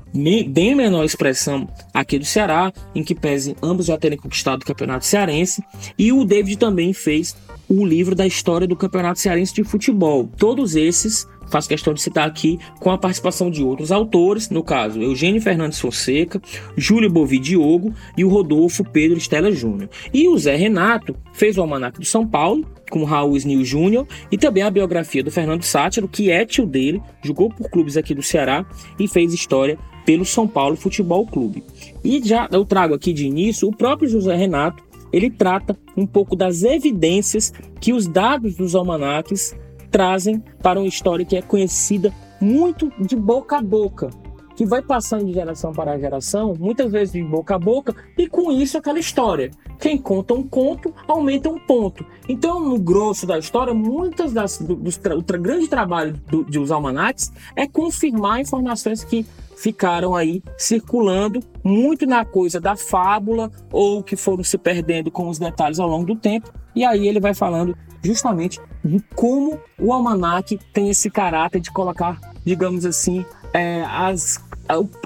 bem 0.48 0.74
menor 0.74 1.04
expressão 1.04 1.68
aqui 1.92 2.18
do 2.18 2.24
Ceará, 2.24 2.72
em 2.94 3.04
que 3.04 3.14
pese 3.14 3.54
ambos 3.62 3.86
já 3.86 3.96
terem 3.96 4.18
conquistado 4.18 4.62
o 4.62 4.66
Campeonato 4.66 5.04
Cearense, 5.04 5.62
e 5.98 6.12
o 6.12 6.24
David 6.24 6.58
também 6.58 6.92
fez 6.92 7.36
o 7.68 7.84
livro 7.84 8.14
da 8.14 8.26
história 8.26 8.66
do 8.66 8.74
Campeonato 8.74 9.20
Cearense 9.20 9.54
de 9.54 9.62
Futebol. 9.62 10.28
Todos 10.38 10.74
esses 10.74 11.26
faço 11.50 11.68
questão 11.68 11.94
de 11.94 12.00
citar 12.00 12.26
aqui, 12.26 12.58
com 12.80 12.90
a 12.90 12.98
participação 12.98 13.50
de 13.50 13.62
outros 13.62 13.92
autores, 13.92 14.50
no 14.50 14.62
caso, 14.62 15.00
Eugênio 15.00 15.40
Fernandes 15.40 15.80
Fonseca, 15.80 16.40
Júlio 16.76 17.10
Bovi 17.10 17.38
Diogo 17.38 17.92
e 18.16 18.24
o 18.24 18.28
Rodolfo 18.28 18.84
Pedro 18.84 19.18
Estela 19.18 19.50
Júnior. 19.52 19.88
E 20.12 20.28
o 20.28 20.38
Zé 20.38 20.56
Renato 20.56 21.16
fez 21.32 21.56
o 21.56 21.60
Almanac 21.60 21.98
do 21.98 22.06
São 22.06 22.26
Paulo, 22.26 22.66
com 22.90 23.04
Raul 23.04 23.36
Snil 23.36 23.64
Júnior, 23.64 24.06
e 24.30 24.38
também 24.38 24.62
a 24.62 24.70
biografia 24.70 25.22
do 25.22 25.30
Fernando 25.30 25.62
Sátiro, 25.62 26.08
que 26.08 26.30
é 26.30 26.44
tio 26.44 26.66
dele, 26.66 27.02
jogou 27.22 27.50
por 27.50 27.70
clubes 27.70 27.96
aqui 27.96 28.14
do 28.14 28.22
Ceará 28.22 28.64
e 28.98 29.06
fez 29.06 29.32
história 29.32 29.78
pelo 30.04 30.24
São 30.24 30.48
Paulo 30.48 30.76
Futebol 30.76 31.26
Clube. 31.26 31.62
E 32.02 32.20
já 32.26 32.48
eu 32.50 32.64
trago 32.64 32.94
aqui 32.94 33.12
de 33.12 33.26
início 33.26 33.68
o 33.68 33.76
próprio 33.76 34.08
José 34.08 34.34
Renato, 34.34 34.82
ele 35.12 35.30
trata 35.30 35.76
um 35.96 36.06
pouco 36.06 36.36
das 36.36 36.62
evidências 36.62 37.52
que 37.80 37.92
os 37.92 38.06
dados 38.06 38.54
dos 38.54 38.74
almanaques 38.74 39.54
trazem 39.90 40.42
para 40.62 40.78
uma 40.78 40.88
história 40.88 41.24
que 41.24 41.36
é 41.36 41.42
conhecida 41.42 42.12
muito 42.40 42.90
de 43.00 43.16
boca 43.16 43.58
a 43.58 43.62
boca, 43.62 44.10
que 44.54 44.64
vai 44.64 44.82
passando 44.82 45.24
de 45.24 45.32
geração 45.32 45.72
para 45.72 45.98
geração, 45.98 46.54
muitas 46.58 46.90
vezes 46.90 47.12
de 47.12 47.22
boca 47.22 47.54
a 47.54 47.58
boca, 47.58 47.94
e 48.16 48.26
com 48.26 48.50
isso 48.50 48.76
aquela 48.76 48.98
história. 48.98 49.50
Quem 49.78 49.96
conta 49.96 50.34
um 50.34 50.42
conto 50.42 50.92
aumenta 51.06 51.48
um 51.48 51.58
ponto. 51.60 52.04
Então, 52.28 52.60
no 52.60 52.78
grosso 52.78 53.24
da 53.24 53.38
história, 53.38 53.72
muitas 53.72 54.32
das 54.32 54.58
do, 54.58 54.74
do, 54.74 54.90
o 55.16 55.22
tra, 55.22 55.38
grande 55.38 55.68
trabalho 55.68 56.14
do, 56.28 56.44
de 56.44 56.58
os 56.58 56.72
almanacs 56.72 57.32
é 57.54 57.68
confirmar 57.68 58.40
informações 58.40 59.04
que 59.04 59.24
ficaram 59.56 60.14
aí 60.14 60.42
circulando 60.56 61.40
muito 61.62 62.06
na 62.06 62.24
coisa 62.24 62.60
da 62.60 62.76
fábula 62.76 63.50
ou 63.72 64.02
que 64.02 64.16
foram 64.16 64.42
se 64.42 64.58
perdendo 64.58 65.10
com 65.10 65.28
os 65.28 65.38
detalhes 65.38 65.78
ao 65.78 65.88
longo 65.88 66.06
do 66.06 66.16
tempo. 66.16 66.52
E 66.74 66.84
aí 66.84 67.06
ele 67.06 67.20
vai 67.20 67.34
falando 67.34 67.76
justamente 68.02 68.60
de 68.84 69.00
como 69.14 69.58
o 69.78 69.92
almanac 69.92 70.58
tem 70.72 70.90
esse 70.90 71.10
caráter 71.10 71.60
de 71.60 71.70
colocar, 71.70 72.18
digamos 72.44 72.84
assim, 72.84 73.24
é, 73.52 73.82
as, 73.84 74.42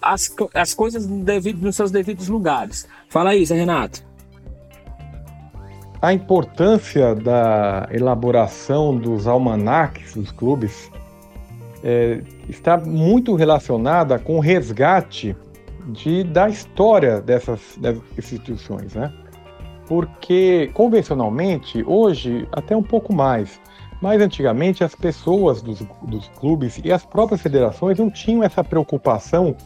as, 0.01 0.35
as 0.55 0.75
coisas 0.75 1.07
nos 1.07 1.77
seus 1.77 1.91
devidos 1.91 2.29
lugares. 2.29 2.87
Fala 3.09 3.33
Zé 3.45 3.55
Renato. 3.55 4.05
A 6.01 6.13
importância 6.13 7.15
da 7.15 7.89
elaboração 7.93 8.97
dos 8.97 9.27
almanacs 9.29 10.15
dos 10.15 10.33
clubes 10.33 10.91
é, 11.85 12.23
está 12.49 12.77
muito 12.77 13.35
relacionada 13.35 14.19
com 14.19 14.37
o 14.37 14.41
resgate 14.41 15.37
de, 15.87 16.25
da 16.25 16.49
história 16.49 17.21
dessas, 17.21 17.61
dessas 17.79 18.03
instituições, 18.19 18.95
né? 18.95 19.13
Porque 19.87 20.71
convencionalmente, 20.75 21.83
hoje 21.87 22.49
até 22.53 22.77
um 22.77 22.83
pouco 22.83 23.13
mais, 23.13 23.61
mas 24.01 24.21
antigamente 24.21 24.83
as 24.83 24.95
pessoas 24.95 25.63
dos, 25.63 25.81
dos 26.03 26.29
clubes 26.39 26.81
e 26.85 26.93
as 26.93 27.05
próprias 27.05 27.41
federações 27.41 27.99
não 27.99 28.11
tinham 28.11 28.43
essa 28.43 28.65
preocupação 28.65 29.57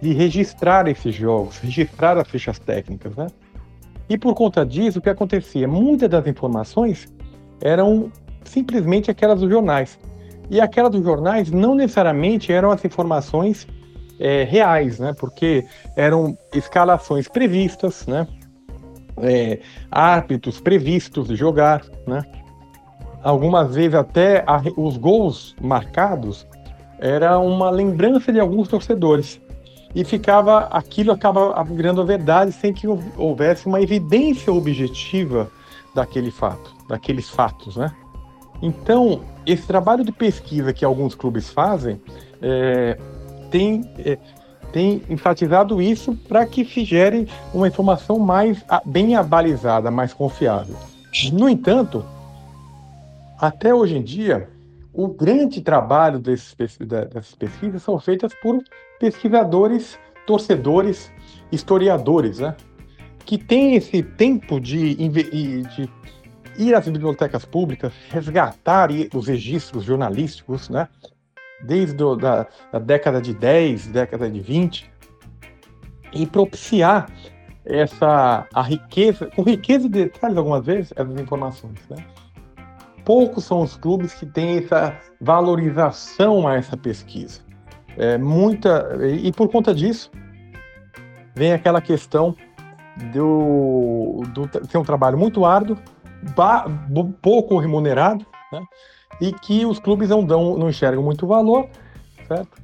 de 0.00 0.12
registrar 0.12 0.88
esses 0.88 1.14
jogos, 1.14 1.58
registrar 1.58 2.16
as 2.16 2.26
fichas 2.28 2.58
técnicas, 2.58 3.14
né? 3.14 3.26
E 4.08 4.18
por 4.18 4.34
conta 4.34 4.66
disso, 4.66 4.98
o 4.98 5.02
que 5.02 5.08
acontecia? 5.08 5.68
Muitas 5.68 6.08
das 6.08 6.26
informações 6.26 7.12
eram 7.60 8.10
simplesmente 8.44 9.10
aquelas 9.10 9.40
dos 9.40 9.50
jornais. 9.50 9.98
E 10.50 10.60
aquelas 10.60 10.90
dos 10.90 11.04
jornais 11.04 11.50
não 11.50 11.74
necessariamente 11.74 12.52
eram 12.52 12.70
as 12.70 12.84
informações 12.84 13.66
é, 14.18 14.44
reais, 14.44 14.98
né? 14.98 15.14
Porque 15.18 15.64
eram 15.96 16.36
escalações 16.52 17.28
previstas, 17.28 18.06
né? 18.06 18.26
É, 19.18 19.60
árbitros 19.90 20.60
previstos 20.60 21.28
jogar, 21.28 21.82
né? 22.06 22.22
Algumas 23.22 23.74
vezes 23.74 23.94
até 23.94 24.42
a, 24.46 24.60
os 24.76 24.96
gols 24.96 25.54
marcados 25.60 26.46
era 26.98 27.38
uma 27.38 27.70
lembrança 27.70 28.32
de 28.32 28.40
alguns 28.40 28.68
torcedores 28.68 29.40
e 29.94 30.04
ficava 30.04 30.60
aquilo 30.66 31.12
acaba 31.12 31.62
virando 31.64 32.00
a 32.00 32.04
verdade 32.04 32.52
sem 32.52 32.72
que 32.72 32.86
houvesse 33.16 33.66
uma 33.66 33.80
evidência 33.80 34.52
objetiva 34.52 35.50
daquele 35.94 36.30
fato, 36.30 36.74
daqueles 36.88 37.28
fatos, 37.28 37.76
né? 37.76 37.92
Então 38.60 39.22
esse 39.44 39.66
trabalho 39.66 40.04
de 40.04 40.12
pesquisa 40.12 40.72
que 40.72 40.84
alguns 40.84 41.14
clubes 41.14 41.50
fazem 41.50 42.00
é, 42.40 42.96
tem 43.50 43.82
é, 43.98 44.18
tem 44.72 45.02
enfatizado 45.08 45.80
isso 45.80 46.14
para 46.28 46.46
que 46.46 46.64
se 46.64 46.84
gere 46.84 47.28
uma 47.52 47.68
informação 47.68 48.18
mais 48.18 48.64
bem 48.84 49.14
abalizada, 49.14 49.90
mais 49.90 50.12
confiável. 50.14 50.76
No 51.32 51.48
entanto, 51.48 52.04
até 53.38 53.74
hoje 53.74 53.96
em 53.96 54.02
dia, 54.02 54.48
o 54.92 55.08
grande 55.08 55.60
trabalho 55.60 56.18
desses, 56.18 56.54
dessas 56.78 57.34
pesquisas 57.34 57.82
são 57.82 57.98
feitas 57.98 58.32
por 58.42 58.62
pesquisadores, 58.98 59.98
torcedores, 60.26 61.10
historiadores, 61.50 62.38
né? 62.38 62.54
que 63.24 63.38
têm 63.38 63.74
esse 63.74 64.02
tempo 64.02 64.60
de, 64.60 64.94
de 64.94 65.90
ir 66.58 66.74
às 66.74 66.86
bibliotecas 66.86 67.44
públicas, 67.44 67.92
resgatar 68.10 68.90
os 69.14 69.26
registros 69.26 69.84
jornalísticos, 69.84 70.68
né? 70.68 70.88
Desde 71.62 71.94
do, 71.94 72.16
da, 72.16 72.46
da, 72.72 72.78
década 72.78 73.20
de 73.20 73.34
10, 73.34 73.88
década 73.88 74.30
de 74.30 74.40
20, 74.40 74.90
e 76.12 76.26
propiciar 76.26 77.08
essa 77.64 78.46
a 78.52 78.62
riqueza, 78.62 79.30
com 79.34 79.42
riqueza 79.42 79.88
de 79.88 80.04
detalhes 80.04 80.36
algumas 80.36 80.64
vezes, 80.64 80.92
essas 80.96 81.20
informações. 81.20 81.78
Né? 81.88 82.04
Poucos 83.04 83.44
são 83.44 83.62
os 83.62 83.76
clubes 83.76 84.14
que 84.14 84.26
têm 84.26 84.58
essa 84.58 84.98
valorização 85.20 86.46
a 86.46 86.56
essa 86.56 86.76
pesquisa. 86.76 87.40
É, 87.96 88.16
muita 88.18 88.96
e, 89.02 89.28
e 89.28 89.32
por 89.32 89.48
conta 89.50 89.74
disso 89.74 90.10
vem 91.34 91.52
aquela 91.52 91.80
questão 91.80 92.34
do, 93.12 94.22
do 94.28 94.48
ser 94.68 94.78
um 94.78 94.84
trabalho 94.84 95.18
muito 95.18 95.44
árduo, 95.44 95.78
ba, 96.34 96.66
pouco 97.20 97.58
remunerado, 97.58 98.26
né? 98.52 98.62
E 99.20 99.32
que 99.32 99.64
os 99.64 99.78
clubes 99.78 100.08
não 100.08 100.24
dão, 100.24 100.56
não 100.56 100.68
enxergam 100.68 101.02
muito 101.02 101.26
valor, 101.26 101.68
certo? 102.26 102.60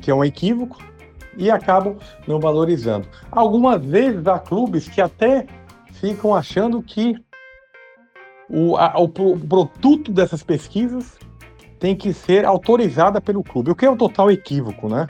Que 0.00 0.10
é 0.10 0.14
um 0.14 0.24
equívoco 0.24 0.78
e 1.36 1.50
acabam 1.50 1.96
não 2.26 2.40
valorizando. 2.40 3.08
Algumas 3.30 3.84
vezes 3.84 4.26
há 4.26 4.38
clubes 4.38 4.88
que 4.88 5.00
até 5.00 5.46
ficam 5.92 6.34
achando 6.34 6.82
que 6.82 7.14
o, 8.48 8.76
a, 8.76 8.98
o 8.98 9.08
produto 9.08 10.10
dessas 10.10 10.42
pesquisas 10.42 11.18
tem 11.78 11.94
que 11.94 12.12
ser 12.12 12.44
autorizada 12.44 13.20
pelo 13.20 13.42
clube, 13.42 13.70
o 13.70 13.74
que 13.74 13.86
é 13.86 13.90
um 13.90 13.96
total 13.96 14.30
equívoco, 14.30 14.88
né? 14.88 15.06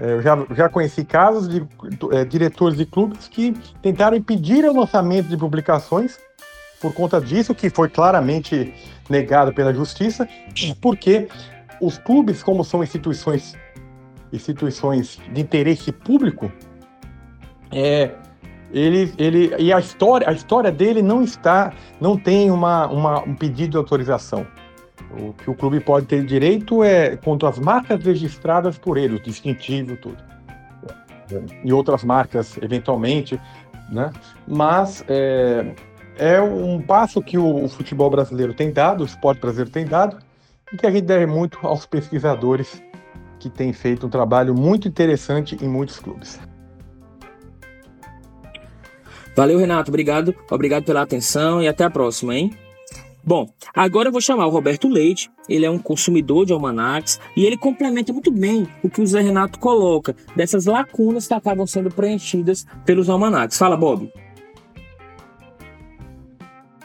É, 0.00 0.12
eu 0.12 0.22
já, 0.22 0.46
já 0.54 0.68
conheci 0.68 1.04
casos 1.04 1.48
de 1.48 1.66
é, 2.12 2.24
diretores 2.24 2.78
de 2.78 2.86
clubes 2.86 3.28
que 3.28 3.52
tentaram 3.82 4.16
impedir 4.16 4.64
o 4.64 4.78
lançamento 4.78 5.28
de 5.28 5.36
publicações 5.36 6.18
por 6.80 6.92
conta 6.94 7.20
disso, 7.20 7.54
que 7.54 7.70
foi 7.70 7.88
claramente 7.88 8.72
negado 9.08 9.52
pela 9.52 9.72
justiça, 9.72 10.28
porque 10.80 11.28
os 11.80 11.98
clubes, 11.98 12.42
como 12.42 12.64
são 12.64 12.82
instituições, 12.82 13.56
instituições 14.32 15.18
de 15.32 15.40
interesse 15.40 15.90
público, 15.92 16.50
é, 17.72 18.12
ele, 18.72 19.12
ele, 19.18 19.54
e 19.58 19.72
a 19.72 19.78
história, 19.78 20.28
a 20.28 20.32
história 20.32 20.70
dele 20.70 21.02
não 21.02 21.22
está, 21.22 21.72
não 22.00 22.16
tem 22.16 22.50
uma, 22.50 22.86
uma, 22.86 23.20
um 23.22 23.34
pedido 23.34 23.70
de 23.70 23.76
autorização. 23.76 24.46
O 25.18 25.32
que 25.32 25.48
o 25.48 25.54
clube 25.54 25.80
pode 25.80 26.06
ter 26.06 26.24
direito 26.24 26.82
é 26.82 27.16
contra 27.16 27.48
as 27.48 27.58
marcas 27.58 28.04
registradas 28.04 28.76
por 28.76 28.98
ele, 28.98 29.16
o 29.16 29.22
distintivo, 29.22 29.96
tudo. 29.96 30.22
E 31.64 31.72
outras 31.72 32.04
marcas, 32.04 32.58
eventualmente, 32.60 33.40
né? 33.90 34.10
Mas 34.46 35.02
é, 35.08 35.74
é 36.18 36.40
um 36.40 36.80
passo 36.80 37.22
que 37.22 37.38
o, 37.38 37.68
futebol 37.68 38.10
brasileiro 38.10 38.52
tem 38.52 38.72
dado, 38.72 39.02
o 39.02 39.06
esporte 39.06 39.40
brasileiro 39.40 39.70
tem 39.70 39.86
dado, 39.86 40.18
e 40.72 40.76
que 40.76 40.86
a 40.86 40.90
gente 40.90 41.04
deve 41.04 41.26
muito 41.26 41.58
aos 41.62 41.86
pesquisadores 41.86 42.82
que 43.38 43.48
têm 43.48 43.72
feito 43.72 44.06
um 44.06 44.10
trabalho 44.10 44.54
muito 44.54 44.88
interessante 44.88 45.56
em 45.62 45.68
muitos 45.68 45.98
clubes. 45.98 46.40
Valeu, 49.36 49.58
Renato. 49.58 49.90
Obrigado. 49.90 50.34
Obrigado 50.50 50.84
pela 50.84 51.02
atenção 51.02 51.62
e 51.62 51.68
até 51.68 51.84
a 51.84 51.90
próxima, 51.90 52.34
hein? 52.34 52.52
Bom, 53.22 53.48
agora 53.74 54.08
eu 54.08 54.12
vou 54.12 54.20
chamar 54.20 54.46
o 54.46 54.50
Roberto 54.50 54.88
Leite. 54.88 55.30
Ele 55.48 55.64
é 55.64 55.70
um 55.70 55.78
consumidor 55.78 56.44
de 56.44 56.52
almanacs 56.52 57.20
e 57.36 57.44
ele 57.44 57.56
complementa 57.56 58.12
muito 58.12 58.32
bem 58.32 58.66
o 58.82 58.90
que 58.90 59.00
o 59.00 59.06
Zé 59.06 59.20
Renato 59.20 59.58
coloca 59.58 60.16
dessas 60.34 60.66
lacunas 60.66 61.28
que 61.28 61.34
acabam 61.34 61.66
sendo 61.66 61.90
preenchidas 61.90 62.66
pelos 62.84 63.08
almanacs. 63.08 63.56
Fala, 63.56 63.76
Bob. 63.76 64.10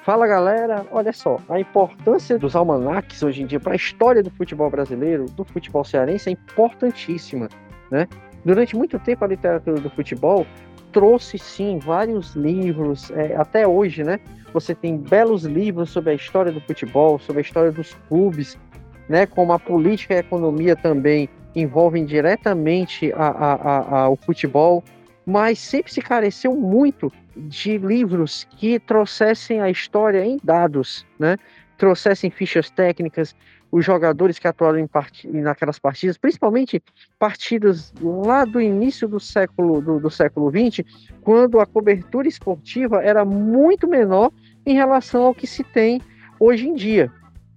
Fala 0.03 0.27
galera, 0.27 0.85
olha 0.91 1.13
só, 1.13 1.37
a 1.47 1.57
importância 1.57 2.37
dos 2.37 2.57
almanacs 2.57 3.23
hoje 3.23 3.41
em 3.41 3.45
dia 3.45 3.57
para 3.57 3.71
a 3.71 3.75
história 3.77 4.21
do 4.21 4.29
futebol 4.29 4.69
brasileiro, 4.69 5.27
do 5.27 5.45
futebol 5.45 5.85
cearense, 5.85 6.27
é 6.27 6.33
importantíssima. 6.33 7.47
Né? 7.89 8.05
Durante 8.43 8.75
muito 8.75 8.99
tempo 8.99 9.23
a 9.23 9.27
literatura 9.29 9.79
do 9.79 9.89
futebol 9.89 10.45
trouxe 10.91 11.39
sim 11.39 11.79
vários 11.79 12.35
livros, 12.35 13.11
é, 13.11 13.33
até 13.37 13.65
hoje, 13.65 14.03
né? 14.03 14.19
Você 14.53 14.75
tem 14.75 14.97
belos 14.97 15.45
livros 15.45 15.89
sobre 15.89 16.11
a 16.11 16.13
história 16.13 16.51
do 16.51 16.59
futebol, 16.59 17.17
sobre 17.17 17.39
a 17.39 17.41
história 17.41 17.71
dos 17.71 17.95
clubes, 18.09 18.59
né? 19.07 19.25
Como 19.25 19.53
a 19.53 19.59
política 19.59 20.15
e 20.15 20.17
a 20.17 20.19
economia 20.19 20.75
também 20.75 21.29
envolvem 21.55 22.05
diretamente 22.05 23.11
a, 23.13 23.27
a, 23.27 23.53
a, 23.53 23.99
ao 24.01 24.17
futebol, 24.17 24.83
mas 25.25 25.59
sempre 25.59 25.91
se 25.91 26.01
careceu 26.01 26.55
muito 26.55 27.11
de 27.35 27.77
livros 27.77 28.47
que 28.57 28.79
trouxessem 28.79 29.61
a 29.61 29.69
história 29.69 30.23
em 30.25 30.39
dados, 30.43 31.05
né? 31.17 31.37
trouxessem 31.77 32.29
fichas 32.29 32.69
técnicas, 32.69 33.35
os 33.71 33.83
jogadores 33.83 34.37
que 34.37 34.47
atuaram 34.47 34.77
em 34.77 34.87
part... 34.87 35.27
naquelas 35.27 35.79
partidas, 35.79 36.17
principalmente 36.17 36.81
partidas 37.17 37.91
lá 38.01 38.45
do 38.45 38.61
início 38.61 39.07
do 39.07 39.19
século 39.19 39.81
do, 39.81 39.99
do 39.99 40.09
século 40.09 40.51
XX, 40.51 40.85
quando 41.21 41.59
a 41.59 41.65
cobertura 41.65 42.27
esportiva 42.27 43.01
era 43.01 43.25
muito 43.25 43.87
menor 43.87 44.31
em 44.65 44.75
relação 44.75 45.23
ao 45.23 45.33
que 45.33 45.47
se 45.47 45.63
tem 45.63 45.99
hoje 46.39 46.67
em 46.67 46.75
dia, 46.75 47.11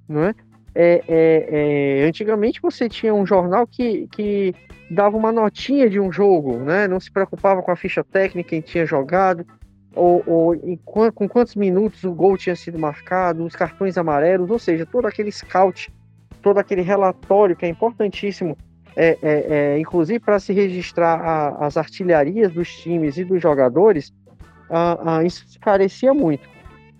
não 0.08 0.24
é? 0.24 0.34
É, 0.78 1.02
é, 1.08 2.00
é, 2.02 2.04
antigamente 2.06 2.60
você 2.60 2.86
tinha 2.86 3.14
um 3.14 3.24
jornal 3.24 3.66
que, 3.66 4.06
que 4.08 4.54
dava 4.90 5.16
uma 5.16 5.32
notinha 5.32 5.88
de 5.88 5.98
um 5.98 6.12
jogo, 6.12 6.58
né? 6.58 6.86
Não 6.86 7.00
se 7.00 7.10
preocupava 7.10 7.62
com 7.62 7.70
a 7.70 7.76
ficha 7.76 8.04
técnica, 8.04 8.50
quem 8.50 8.60
tinha 8.60 8.84
jogado, 8.84 9.46
ou, 9.94 10.22
ou 10.26 10.54
com 11.14 11.26
quantos 11.26 11.56
minutos 11.56 12.04
o 12.04 12.12
gol 12.12 12.36
tinha 12.36 12.54
sido 12.54 12.78
marcado, 12.78 13.42
os 13.42 13.56
cartões 13.56 13.96
amarelos, 13.96 14.50
ou 14.50 14.58
seja, 14.58 14.84
todo 14.84 15.06
aquele 15.06 15.32
scout, 15.32 15.90
todo 16.42 16.58
aquele 16.58 16.82
relatório 16.82 17.56
que 17.56 17.64
é 17.64 17.70
importantíssimo, 17.70 18.54
é, 18.94 19.16
é, 19.22 19.46
é 19.48 19.78
inclusive 19.78 20.20
para 20.20 20.38
se 20.38 20.52
registrar 20.52 21.18
a, 21.18 21.66
as 21.66 21.78
artilharias 21.78 22.52
dos 22.52 22.68
times 22.76 23.16
e 23.16 23.24
dos 23.24 23.40
jogadores, 23.40 24.12
a, 24.68 25.16
a, 25.16 25.24
isso 25.24 25.42
carecia 25.58 26.12
muito. 26.12 26.46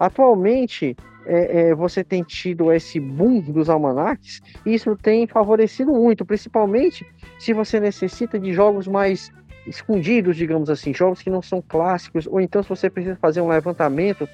Atualmente, 0.01 0.97
é, 1.27 1.69
é, 1.69 1.75
você 1.75 2.05
tem 2.05 2.23
tido 2.23 2.73
esse 2.73 3.01
boom 3.01 3.41
dos 3.41 3.69
almanacs, 3.69 4.41
e 4.65 4.75
isso 4.75 4.97
tem 4.97 5.27
favorecido 5.27 5.93
muito, 5.93 6.25
principalmente 6.25 7.07
se 7.39 7.53
você 7.53 7.81
necessita 7.81 8.39
de 8.39 8.53
jogos 8.53 8.87
mais 8.87 9.31
escondidos, 9.67 10.37
digamos 10.37 10.71
assim, 10.71 10.95
jogos 10.95 11.21
que 11.21 11.31
não 11.31 11.43
são 11.43 11.61
clássicos, 11.61 12.27
ou 12.27 12.41
então 12.41 12.63
se 12.63 12.69
você 12.69 12.89
precisa 12.89 13.17
fazer 13.17 13.41
um 13.41 13.49
levantamento 13.49 14.29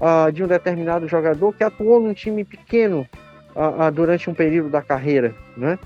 uh, 0.00 0.32
de 0.32 0.42
um 0.42 0.46
determinado 0.46 1.06
jogador 1.06 1.52
que 1.52 1.62
atuou 1.62 2.00
num 2.00 2.14
time 2.14 2.44
pequeno 2.44 3.06
uh, 3.54 3.86
uh, 3.86 3.92
durante 3.92 4.30
um 4.30 4.34
período 4.34 4.70
da 4.70 4.82
carreira, 4.82 5.34
né? 5.56 5.78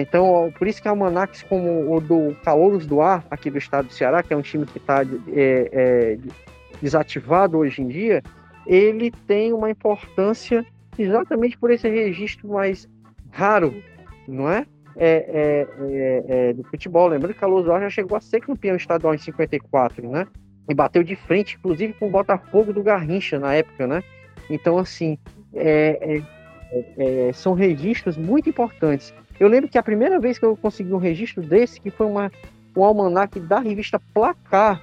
então, 0.00 0.52
por 0.58 0.66
isso 0.66 0.82
que 0.82 0.88
almanacs 0.88 1.44
como 1.44 1.94
o 1.94 2.00
do 2.00 2.34
Calouros 2.44 2.84
do 2.84 3.00
Ar, 3.00 3.24
aqui 3.30 3.48
do 3.48 3.58
estado 3.58 3.86
do 3.86 3.92
Ceará, 3.92 4.24
que 4.24 4.34
é 4.34 4.36
um 4.36 4.42
time 4.42 4.66
que 4.66 4.78
está 4.78 5.02
é, 5.32 5.70
é, 5.72 6.18
desativado 6.82 7.58
hoje 7.58 7.80
em 7.80 7.86
dia, 7.86 8.20
ele 8.66 9.10
tem 9.26 9.52
uma 9.52 9.70
importância 9.70 10.64
exatamente 10.98 11.56
por 11.56 11.70
esse 11.70 11.88
registro 11.88 12.48
mais 12.48 12.88
raro, 13.30 13.74
não 14.26 14.50
é? 14.50 14.66
é, 14.98 15.06
é, 15.06 15.66
é, 15.80 16.24
é, 16.28 16.52
do 16.52 16.64
futebol. 16.64 17.06
Lembrando 17.06 17.32
que 17.32 17.40
Carlos 17.40 17.64
já 17.64 17.88
chegou 17.88 18.16
a 18.16 18.20
ser 18.20 18.40
campeão 18.40 18.76
estadual 18.76 19.14
em 19.14 19.18
54, 19.18 20.10
né? 20.10 20.26
E 20.68 20.74
bateu 20.74 21.02
de 21.02 21.16
frente, 21.16 21.56
inclusive, 21.56 21.94
com 21.94 22.08
o 22.08 22.10
Botafogo 22.10 22.72
do 22.72 22.82
Garrincha 22.82 23.38
na 23.38 23.54
época, 23.54 23.86
né? 23.86 24.02
Então, 24.50 24.76
assim, 24.76 25.16
é, 25.54 26.20
é, 26.98 27.32
são 27.32 27.54
registros 27.54 28.16
muito 28.16 28.50
importantes. 28.50 29.14
Eu 29.38 29.48
lembro 29.48 29.70
que 29.70 29.78
a 29.78 29.82
primeira 29.82 30.18
vez 30.18 30.38
que 30.38 30.44
eu 30.44 30.56
consegui 30.56 30.92
um 30.92 30.98
registro 30.98 31.42
desse, 31.42 31.80
que 31.80 31.90
foi 31.90 32.06
uma, 32.06 32.30
um 32.76 32.84
almanac 32.84 33.38
da 33.40 33.60
revista 33.60 34.00
Placar, 34.12 34.82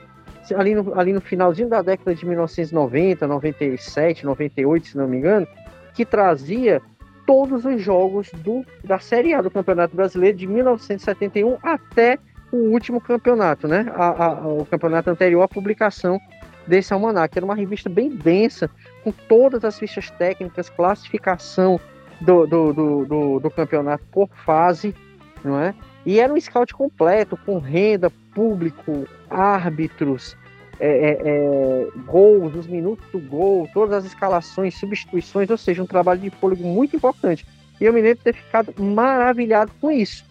ali 0.54 0.76
no, 0.76 1.00
ali 1.00 1.14
no 1.14 1.22
finalzinho 1.22 1.70
da 1.70 1.82
década 1.82 2.14
de 2.14 2.26
1990, 2.26 3.28
97, 3.28 4.26
98, 4.26 4.88
se 4.88 4.98
não 4.98 5.08
me 5.08 5.18
engano, 5.18 5.48
que 5.94 6.06
trazia 6.06 6.82
todos 7.26 7.66
os 7.66 7.82
jogos 7.82 8.30
do, 8.36 8.64
da 8.84 9.00
Série 9.00 9.34
A 9.34 9.42
do 9.42 9.50
Campeonato 9.50 9.96
Brasileiro 9.96 10.38
de 10.38 10.46
1971 10.46 11.58
até 11.64 12.20
o 12.52 12.58
último 12.72 13.02
campeonato, 13.02 13.68
né? 13.68 13.92
A, 13.96 14.26
a, 14.26 14.48
o 14.48 14.66
campeonato 14.66 15.10
anterior 15.10 15.42
à 15.42 15.48
publicação 15.48 16.20
desse 16.68 16.94
almanac. 16.94 17.36
Era 17.38 17.46
uma 17.46 17.56
revista 17.56 17.90
bem 17.90 18.10
densa, 18.10 18.70
com 19.04 19.12
todas 19.12 19.66
as 19.66 19.78
fichas 19.78 20.10
técnicas, 20.12 20.70
classificação 20.70 21.80
do, 22.22 22.46
do, 22.46 22.74
do, 22.74 23.06
do, 23.06 23.40
do 23.40 23.50
campeonato 23.50 24.04
por 24.12 24.30
fase, 24.46 24.96
não 25.44 25.60
é? 25.60 25.74
E 26.06 26.20
era 26.20 26.32
um 26.32 26.40
scout 26.40 26.74
completo, 26.74 27.38
com 27.46 27.58
renda, 27.58 28.12
público, 28.34 29.08
árbitros, 29.30 30.38
é, 30.80 30.88
é, 30.88 31.22
é, 31.24 31.88
gols, 32.06 32.54
os 32.54 32.68
minutos 32.68 33.06
do 33.12 33.20
gol, 33.20 33.68
todas 33.74 34.00
as 34.00 34.06
escalações, 34.06 34.76
substituições, 34.76 35.50
ou 35.50 35.58
seja, 35.58 35.82
um 35.82 35.88
trabalho 35.88 36.20
de 36.20 36.30
fôlego 36.30 36.64
muito 36.64 36.96
importante. 36.96 37.46
E 37.80 37.86
eu 37.86 37.94
me 37.94 38.02
lembro 38.02 38.18
de 38.18 38.24
ter 38.24 38.36
ficado 38.36 38.74
maravilhado 38.78 39.72
com 39.80 39.90
isso. 39.90 40.26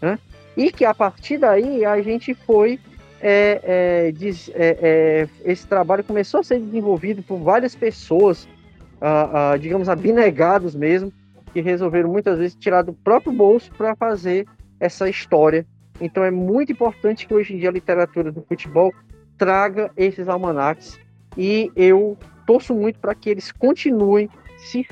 Né? 0.00 0.18
E 0.56 0.72
que 0.72 0.84
a 0.84 0.94
partir 0.94 1.38
daí 1.38 1.84
a 1.84 2.00
gente 2.02 2.34
foi. 2.34 2.78
É, 3.22 3.60
é, 3.62 4.12
diz, 4.12 4.50
é, 4.54 5.28
esse 5.44 5.66
trabalho 5.66 6.02
começou 6.02 6.40
a 6.40 6.42
ser 6.42 6.58
desenvolvido 6.58 7.22
por 7.22 7.36
várias 7.36 7.74
pessoas, 7.74 8.48
ah, 8.98 9.52
ah, 9.52 9.56
digamos, 9.58 9.90
abnegados 9.90 10.74
mesmo, 10.74 11.12
que 11.52 11.60
resolveram 11.60 12.10
muitas 12.10 12.38
vezes 12.38 12.56
tirar 12.56 12.80
do 12.80 12.94
próprio 12.94 13.30
bolso 13.30 13.70
para 13.76 13.94
fazer 13.94 14.46
essa 14.80 15.08
história. 15.08 15.66
Então 16.00 16.24
é 16.24 16.30
muito 16.30 16.72
importante 16.72 17.26
que 17.26 17.34
hoje 17.34 17.54
em 17.54 17.58
dia 17.58 17.68
a 17.68 17.72
literatura 17.72 18.32
do 18.32 18.42
futebol 18.42 18.92
traga 19.36 19.90
esses 19.96 20.28
almanacs 20.28 20.98
e 21.36 21.70
eu 21.76 22.16
torço 22.46 22.74
muito 22.74 22.98
para 22.98 23.14
que 23.14 23.30
eles 23.30 23.52
continuem, 23.52 24.28
se 24.58 24.86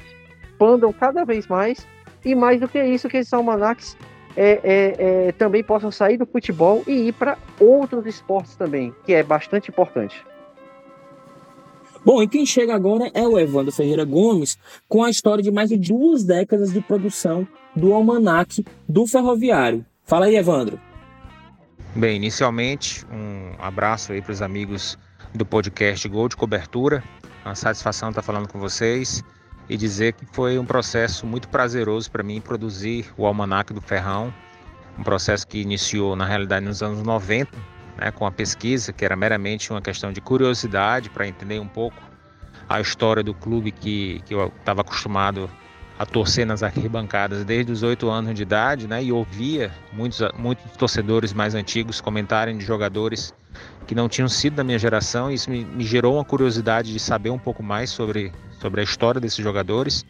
expandam 0.48 0.92
cada 0.92 1.24
vez 1.24 1.46
mais 1.46 1.86
e 2.24 2.34
mais 2.34 2.60
do 2.60 2.68
que 2.68 2.82
isso, 2.82 3.08
que 3.08 3.16
esses 3.16 3.32
almanacs 3.32 3.96
é, 4.36 4.60
é, 4.62 5.26
é, 5.28 5.32
também 5.32 5.64
possam 5.64 5.90
sair 5.90 6.16
do 6.16 6.26
futebol 6.26 6.84
e 6.86 7.08
ir 7.08 7.12
para 7.12 7.36
outros 7.58 8.06
esportes 8.06 8.54
também, 8.54 8.94
que 9.04 9.12
é 9.12 9.22
bastante 9.22 9.70
importante. 9.70 10.24
Bom, 12.04 12.22
e 12.22 12.28
quem 12.28 12.46
chega 12.46 12.74
agora 12.74 13.10
é 13.12 13.26
o 13.26 13.38
Evandro 13.38 13.72
Ferreira 13.72 14.04
Gomes, 14.04 14.56
com 14.88 15.02
a 15.02 15.10
história 15.10 15.42
de 15.42 15.50
mais 15.50 15.68
de 15.68 15.76
duas 15.76 16.24
décadas 16.24 16.72
de 16.72 16.80
produção 16.80 17.46
do 17.78 17.94
almanac 17.94 18.64
do 18.88 19.06
ferroviário. 19.06 19.86
Fala 20.04 20.26
aí, 20.26 20.36
Evandro. 20.36 20.78
Bem, 21.94 22.16
inicialmente, 22.16 23.06
um 23.06 23.52
abraço 23.62 24.12
aí 24.12 24.20
para 24.20 24.32
os 24.32 24.42
amigos 24.42 24.98
do 25.34 25.46
podcast 25.46 26.06
Gol 26.08 26.28
de 26.28 26.36
Cobertura. 26.36 27.02
Uma 27.44 27.54
satisfação 27.54 28.10
estar 28.10 28.22
falando 28.22 28.48
com 28.48 28.58
vocês 28.58 29.22
e 29.68 29.76
dizer 29.76 30.14
que 30.14 30.26
foi 30.26 30.58
um 30.58 30.64
processo 30.64 31.26
muito 31.26 31.48
prazeroso 31.48 32.10
para 32.10 32.22
mim 32.22 32.40
produzir 32.40 33.06
o 33.16 33.26
Almanac 33.26 33.72
do 33.72 33.80
Ferrão. 33.80 34.32
Um 34.98 35.02
processo 35.02 35.46
que 35.46 35.58
iniciou, 35.60 36.16
na 36.16 36.26
realidade, 36.26 36.66
nos 36.66 36.82
anos 36.82 37.02
90, 37.02 37.50
né, 37.96 38.10
com 38.10 38.26
a 38.26 38.30
pesquisa, 38.30 38.92
que 38.92 39.04
era 39.04 39.14
meramente 39.14 39.70
uma 39.70 39.80
questão 39.80 40.12
de 40.12 40.20
curiosidade 40.20 41.08
para 41.10 41.28
entender 41.28 41.60
um 41.60 41.68
pouco 41.68 41.96
a 42.68 42.80
história 42.80 43.22
do 43.22 43.32
clube 43.32 43.70
que, 43.70 44.20
que 44.26 44.34
eu 44.34 44.52
estava 44.58 44.80
acostumado 44.80 45.48
a 45.98 46.06
torcer 46.06 46.46
nas 46.46 46.62
arquibancadas 46.62 47.44
desde 47.44 47.72
os 47.72 47.82
oito 47.82 48.08
anos 48.08 48.32
de 48.32 48.42
idade, 48.42 48.86
né? 48.86 49.02
E 49.02 49.10
ouvia 49.10 49.72
muitos, 49.92 50.20
muitos 50.38 50.76
torcedores 50.76 51.32
mais 51.32 51.56
antigos 51.56 52.00
comentarem 52.00 52.56
de 52.56 52.64
jogadores 52.64 53.34
que 53.84 53.96
não 53.96 54.08
tinham 54.08 54.28
sido 54.28 54.54
da 54.54 54.62
minha 54.62 54.78
geração. 54.78 55.28
E 55.28 55.34
isso 55.34 55.50
me, 55.50 55.64
me 55.64 55.84
gerou 55.84 56.14
uma 56.14 56.24
curiosidade 56.24 56.92
de 56.92 57.00
saber 57.00 57.30
um 57.30 57.38
pouco 57.38 57.64
mais 57.64 57.90
sobre, 57.90 58.32
sobre 58.60 58.80
a 58.80 58.84
história 58.84 59.20
desses 59.20 59.42
jogadores. 59.42 60.06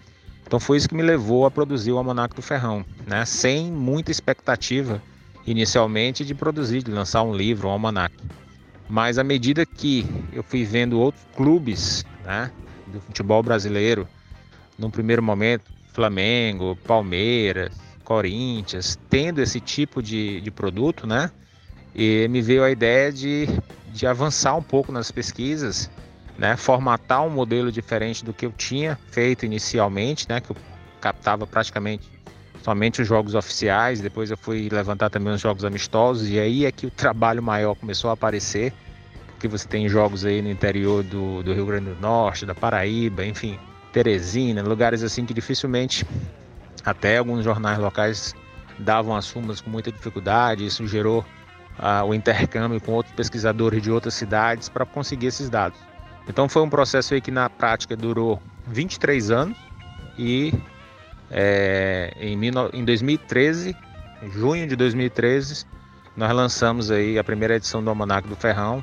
Então 0.46 0.60
foi 0.60 0.76
isso 0.76 0.88
que 0.88 0.94
me 0.94 1.02
levou 1.02 1.46
a 1.46 1.50
produzir 1.50 1.92
o 1.92 1.96
Almanac 1.96 2.36
do 2.36 2.42
Ferrão, 2.42 2.84
né? 3.06 3.24
Sem 3.24 3.72
muita 3.72 4.10
expectativa 4.10 5.02
inicialmente 5.46 6.22
de 6.22 6.34
produzir, 6.34 6.82
de 6.82 6.90
lançar 6.90 7.22
um 7.22 7.34
livro, 7.34 7.68
um 7.68 7.70
almanac. 7.70 8.14
Mas 8.86 9.16
à 9.16 9.24
medida 9.24 9.64
que 9.64 10.04
eu 10.34 10.42
fui 10.42 10.64
vendo 10.64 11.00
outros 11.00 11.24
clubes, 11.34 12.04
né, 12.24 12.50
do 12.86 13.00
futebol 13.00 13.42
brasileiro, 13.42 14.06
num 14.78 14.90
primeiro 14.90 15.22
momento 15.22 15.77
Flamengo, 15.98 16.78
Palmeiras, 16.86 17.76
Corinthians, 18.04 18.96
tendo 19.10 19.42
esse 19.42 19.58
tipo 19.58 20.00
de, 20.00 20.40
de 20.40 20.48
produto, 20.48 21.08
né? 21.08 21.28
E 21.92 22.28
me 22.28 22.40
veio 22.40 22.62
a 22.62 22.70
ideia 22.70 23.12
de, 23.12 23.48
de 23.92 24.06
avançar 24.06 24.54
um 24.54 24.62
pouco 24.62 24.92
nas 24.92 25.10
pesquisas, 25.10 25.90
né? 26.38 26.56
Formatar 26.56 27.26
um 27.26 27.30
modelo 27.30 27.72
diferente 27.72 28.24
do 28.24 28.32
que 28.32 28.46
eu 28.46 28.52
tinha 28.52 28.96
feito 29.10 29.44
inicialmente, 29.44 30.24
né? 30.28 30.40
Que 30.40 30.52
eu 30.52 30.56
captava 31.00 31.48
praticamente 31.48 32.08
somente 32.62 33.02
os 33.02 33.08
jogos 33.08 33.34
oficiais, 33.34 34.00
depois 34.00 34.30
eu 34.30 34.36
fui 34.36 34.68
levantar 34.70 35.10
também 35.10 35.32
os 35.32 35.40
jogos 35.40 35.64
amistosos, 35.64 36.28
e 36.28 36.38
aí 36.38 36.64
é 36.64 36.70
que 36.70 36.86
o 36.86 36.92
trabalho 36.92 37.42
maior 37.42 37.74
começou 37.74 38.10
a 38.10 38.12
aparecer, 38.12 38.72
porque 39.32 39.48
você 39.48 39.66
tem 39.66 39.88
jogos 39.88 40.24
aí 40.24 40.40
no 40.42 40.48
interior 40.48 41.02
do, 41.02 41.42
do 41.42 41.52
Rio 41.52 41.66
Grande 41.66 41.90
do 41.90 42.00
Norte, 42.00 42.46
da 42.46 42.54
Paraíba, 42.54 43.24
enfim, 43.24 43.58
Teresina, 43.98 44.62
lugares 44.62 45.02
assim 45.02 45.26
que 45.26 45.34
dificilmente 45.34 46.06
até 46.84 47.18
alguns 47.18 47.42
jornais 47.42 47.80
locais 47.80 48.32
davam 48.78 49.16
as 49.16 49.24
sumas 49.24 49.60
com 49.60 49.68
muita 49.68 49.90
dificuldade. 49.90 50.64
Isso 50.64 50.86
gerou 50.86 51.24
ah, 51.76 52.04
o 52.04 52.14
intercâmbio 52.14 52.80
com 52.80 52.92
outros 52.92 53.12
pesquisadores 53.16 53.82
de 53.82 53.90
outras 53.90 54.14
cidades 54.14 54.68
para 54.68 54.86
conseguir 54.86 55.26
esses 55.26 55.50
dados. 55.50 55.80
Então 56.28 56.48
foi 56.48 56.62
um 56.62 56.70
processo 56.70 57.20
que 57.20 57.32
na 57.32 57.50
prática 57.50 57.96
durou 57.96 58.40
23 58.68 59.32
anos 59.32 59.58
e 60.16 60.54
é, 61.28 62.14
em, 62.20 62.38
em 62.72 62.84
2013, 62.84 63.76
em 64.22 64.30
junho 64.30 64.68
de 64.68 64.76
2013, 64.76 65.66
nós 66.16 66.32
lançamos 66.32 66.92
aí 66.92 67.18
a 67.18 67.24
primeira 67.24 67.56
edição 67.56 67.82
do 67.82 67.90
Almanac 67.90 68.28
do 68.28 68.36
Ferrão, 68.36 68.80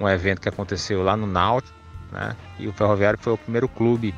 um 0.00 0.08
evento 0.08 0.40
que 0.40 0.48
aconteceu 0.48 1.04
lá 1.04 1.16
no 1.16 1.28
Náutico, 1.28 1.78
né? 2.10 2.34
E 2.58 2.66
o 2.66 2.72
Ferroviário 2.72 3.18
foi 3.22 3.34
o 3.34 3.38
primeiro 3.38 3.68
clube 3.68 4.12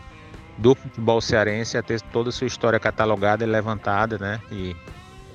do 0.62 0.76
futebol 0.76 1.20
cearense 1.20 1.76
a 1.76 1.82
ter 1.82 2.00
toda 2.00 2.28
a 2.28 2.32
sua 2.32 2.46
história 2.46 2.78
catalogada 2.78 3.42
e 3.42 3.46
levantada, 3.46 4.16
né? 4.16 4.40
E 4.50 4.76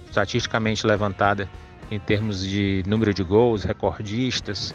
estatisticamente 0.07 0.87
levantada 0.87 1.49
em 1.91 1.99
termos 1.99 2.41
de 2.41 2.81
número 2.87 3.13
de 3.13 3.23
gols, 3.23 3.63
recordistas, 3.63 4.73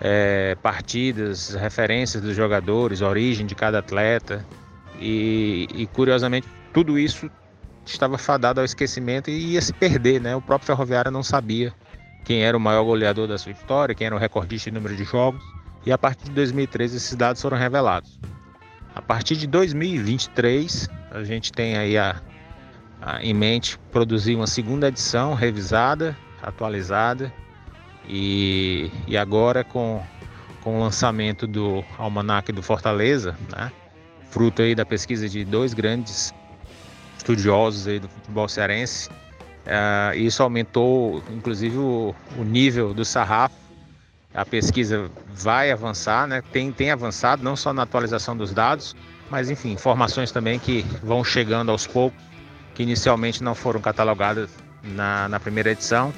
é, 0.00 0.56
partidas, 0.60 1.54
referências 1.54 2.20
dos 2.20 2.34
jogadores, 2.34 3.00
origem 3.00 3.46
de 3.46 3.54
cada 3.54 3.78
atleta. 3.78 4.44
E, 4.98 5.68
e, 5.72 5.86
curiosamente, 5.86 6.48
tudo 6.72 6.98
isso 6.98 7.30
estava 7.86 8.18
fadado 8.18 8.60
ao 8.60 8.64
esquecimento 8.64 9.30
e 9.30 9.52
ia 9.52 9.62
se 9.62 9.72
perder, 9.72 10.20
né? 10.20 10.34
O 10.34 10.42
próprio 10.42 10.66
Ferroviário 10.66 11.10
não 11.12 11.22
sabia 11.22 11.72
quem 12.24 12.42
era 12.42 12.56
o 12.56 12.60
maior 12.60 12.82
goleador 12.82 13.28
da 13.28 13.38
sua 13.38 13.52
história, 13.52 13.94
quem 13.94 14.08
era 14.08 14.16
o 14.16 14.18
recordista 14.18 14.70
de 14.70 14.74
número 14.74 14.96
de 14.96 15.04
jogos. 15.04 15.42
E 15.86 15.92
a 15.92 15.98
partir 15.98 16.24
de 16.24 16.32
2013 16.32 16.96
esses 16.96 17.14
dados 17.14 17.40
foram 17.40 17.56
revelados. 17.56 18.18
A 18.94 19.02
partir 19.02 19.36
de 19.36 19.46
2023, 19.48 20.88
a 21.10 21.24
gente 21.24 21.52
tem 21.52 21.76
aí 21.76 21.98
a, 21.98 22.20
a, 23.02 23.22
em 23.22 23.34
mente 23.34 23.76
produzir 23.90 24.36
uma 24.36 24.46
segunda 24.46 24.86
edição 24.88 25.34
revisada, 25.34 26.16
atualizada 26.40 27.32
e, 28.08 28.90
e 29.08 29.16
agora 29.16 29.64
com, 29.64 30.00
com 30.62 30.78
o 30.78 30.80
lançamento 30.80 31.44
do 31.46 31.84
Almanac 31.98 32.52
do 32.52 32.62
Fortaleza, 32.62 33.36
né? 33.50 33.72
fruto 34.30 34.62
aí 34.62 34.74
da 34.76 34.86
pesquisa 34.86 35.28
de 35.28 35.44
dois 35.44 35.74
grandes 35.74 36.32
estudiosos 37.16 37.88
aí 37.88 37.98
do 37.98 38.08
futebol 38.08 38.48
cearense. 38.48 39.08
Uh, 39.08 40.16
isso 40.16 40.42
aumentou, 40.42 41.22
inclusive, 41.30 41.78
o, 41.78 42.14
o 42.36 42.44
nível 42.44 42.92
do 42.92 43.04
sarrafo 43.04 43.63
a 44.34 44.44
pesquisa 44.44 45.08
vai 45.32 45.70
avançar, 45.70 46.26
né? 46.26 46.42
tem, 46.52 46.72
tem 46.72 46.90
avançado, 46.90 47.42
não 47.42 47.54
só 47.54 47.72
na 47.72 47.82
atualização 47.82 48.36
dos 48.36 48.52
dados, 48.52 48.96
mas 49.30 49.48
enfim, 49.48 49.72
informações 49.72 50.32
também 50.32 50.58
que 50.58 50.84
vão 51.02 51.22
chegando 51.22 51.70
aos 51.70 51.86
poucos, 51.86 52.20
que 52.74 52.82
inicialmente 52.82 53.42
não 53.42 53.54
foram 53.54 53.80
catalogadas 53.80 54.50
na, 54.82 55.28
na 55.28 55.38
primeira 55.38 55.70
edição. 55.70 56.12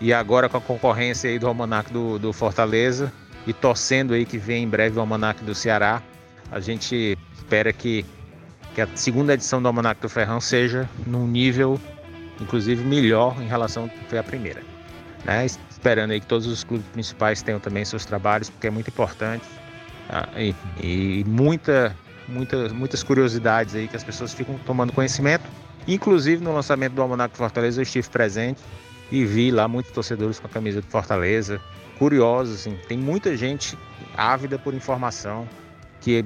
E 0.00 0.12
agora 0.12 0.48
com 0.48 0.56
a 0.56 0.60
concorrência 0.60 1.30
aí 1.30 1.38
do 1.38 1.46
Almanac 1.46 1.90
do, 1.92 2.18
do 2.18 2.32
Fortaleza 2.32 3.12
e 3.46 3.52
torcendo 3.52 4.12
aí 4.12 4.26
que 4.26 4.36
vem 4.36 4.64
em 4.64 4.68
breve 4.68 4.98
o 4.98 5.00
Almanac 5.00 5.42
do 5.44 5.54
Ceará, 5.54 6.02
a 6.50 6.60
gente 6.60 7.16
espera 7.32 7.72
que, 7.72 8.04
que 8.74 8.80
a 8.80 8.88
segunda 8.94 9.34
edição 9.34 9.62
do 9.62 9.68
Almanac 9.68 10.00
do 10.00 10.08
Ferrão 10.08 10.40
seja 10.40 10.88
num 11.06 11.26
nível, 11.26 11.80
inclusive, 12.40 12.84
melhor 12.84 13.40
em 13.40 13.46
relação 13.46 13.84
ao 13.84 13.88
que 13.88 14.04
foi 14.08 14.18
a 14.18 14.22
primeira. 14.22 14.62
Né? 15.24 15.46
Esperando 15.76 16.10
aí 16.12 16.20
que 16.20 16.26
todos 16.26 16.46
os 16.46 16.64
clubes 16.64 16.86
principais 16.88 17.42
tenham 17.42 17.60
também 17.60 17.84
seus 17.84 18.04
trabalhos, 18.04 18.48
porque 18.48 18.66
é 18.66 18.70
muito 18.70 18.88
importante. 18.88 19.44
Ah, 20.08 20.28
e, 20.36 20.54
e 20.82 21.24
muita, 21.26 21.94
muita, 22.26 22.68
muitas 22.70 23.02
curiosidades 23.02 23.74
aí 23.74 23.86
que 23.86 23.96
as 23.96 24.02
pessoas 24.02 24.32
ficam 24.32 24.58
tomando 24.64 24.92
conhecimento. 24.92 25.44
Inclusive 25.86 26.42
no 26.42 26.52
lançamento 26.52 26.94
do 26.94 27.02
Almanac 27.02 27.36
Fortaleza 27.36 27.80
eu 27.80 27.82
estive 27.82 28.08
presente 28.08 28.60
e 29.12 29.24
vi 29.24 29.50
lá 29.50 29.68
muitos 29.68 29.92
torcedores 29.92 30.40
com 30.40 30.46
a 30.46 30.50
camisa 30.50 30.80
de 30.80 30.88
Fortaleza, 30.88 31.60
curiosos, 31.98 32.56
assim, 32.56 32.76
tem 32.88 32.98
muita 32.98 33.36
gente 33.36 33.78
ávida 34.16 34.58
por 34.58 34.74
informação 34.74 35.46
que, 36.00 36.24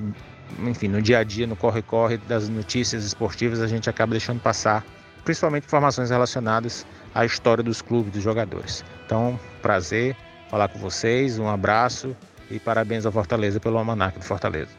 enfim, 0.61 0.89
no 0.89 1.03
dia 1.03 1.19
a 1.19 1.25
dia, 1.25 1.47
no 1.47 1.57
corre-corre 1.57 2.17
das 2.17 2.49
notícias 2.49 3.05
esportivas, 3.05 3.61
a 3.61 3.67
gente 3.67 3.91
acaba 3.91 4.13
deixando 4.13 4.41
passar, 4.41 4.85
principalmente 5.25 5.65
informações 5.65 6.11
relacionadas 6.11 6.87
à 7.15 7.25
história 7.25 7.63
dos 7.63 7.83
clubes, 7.83 8.13
dos 8.13 8.23
jogadores. 8.23 8.85
Então, 9.07 9.39
prazer 9.63 10.17
falar 10.51 10.69
com 10.69 10.79
vocês, 10.79 11.39
um 11.39 11.49
abraço 11.49 12.17
e 12.51 12.59
parabéns 12.59 13.07
ao 13.07 13.13
Fortaleza 13.13 13.61
pelo 13.61 13.79
Almanac 13.79 14.19
de 14.19 14.27
Fortaleza. 14.27 14.71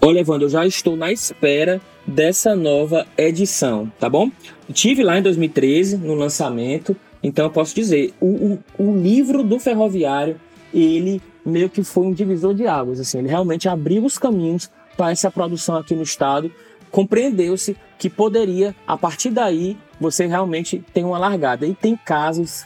Olha, 0.00 0.20
Evandro, 0.20 0.46
eu 0.46 0.50
já 0.50 0.66
estou 0.66 0.96
na 0.96 1.10
espera 1.10 1.80
dessa 2.06 2.54
nova 2.54 3.06
edição, 3.16 3.90
tá 3.98 4.08
bom? 4.08 4.30
Tive 4.72 5.02
lá 5.02 5.18
em 5.18 5.22
2013, 5.22 5.96
no 5.96 6.14
lançamento, 6.14 6.94
então 7.22 7.46
eu 7.46 7.50
posso 7.50 7.74
dizer, 7.74 8.12
o, 8.20 8.58
o, 8.78 8.88
o 8.90 8.96
livro 8.96 9.42
do 9.42 9.58
Ferroviário, 9.58 10.40
ele 10.72 11.20
meio 11.44 11.70
que 11.70 11.82
foi 11.82 12.06
um 12.06 12.12
divisor 12.12 12.54
de 12.54 12.66
águas, 12.66 13.00
assim, 13.00 13.18
ele 13.18 13.28
realmente 13.28 13.68
abriu 13.68 14.04
os 14.04 14.18
caminhos 14.18 14.70
para 14.96 15.10
essa 15.10 15.30
produção 15.30 15.76
aqui 15.76 15.94
no 15.94 16.02
estado, 16.02 16.52
compreendeu-se 16.96 17.76
que 17.98 18.08
poderia, 18.08 18.74
a 18.86 18.96
partir 18.96 19.28
daí, 19.28 19.76
você 20.00 20.26
realmente 20.26 20.82
tem 20.94 21.04
uma 21.04 21.18
largada. 21.18 21.66
E 21.66 21.74
tem 21.74 21.94
casos 21.94 22.64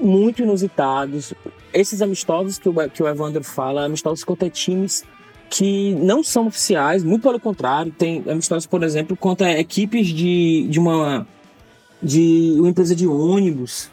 muito 0.00 0.42
inusitados. 0.42 1.32
Esses 1.72 2.02
amistosos 2.02 2.58
que 2.58 2.68
o, 2.68 2.74
que 2.90 3.00
o 3.00 3.06
Evandro 3.06 3.44
fala, 3.44 3.84
amistosos 3.84 4.24
contra 4.24 4.50
times 4.50 5.04
que 5.48 5.94
não 5.94 6.24
são 6.24 6.48
oficiais, 6.48 7.04
muito 7.04 7.22
pelo 7.22 7.38
contrário. 7.38 7.92
Tem 7.92 8.24
amistosos, 8.28 8.66
por 8.66 8.82
exemplo, 8.82 9.16
contra 9.16 9.56
equipes 9.56 10.08
de, 10.08 10.66
de 10.68 10.80
uma 10.80 11.24
de 12.02 12.56
uma 12.58 12.68
empresa 12.68 12.96
de 12.96 13.06
ônibus, 13.06 13.88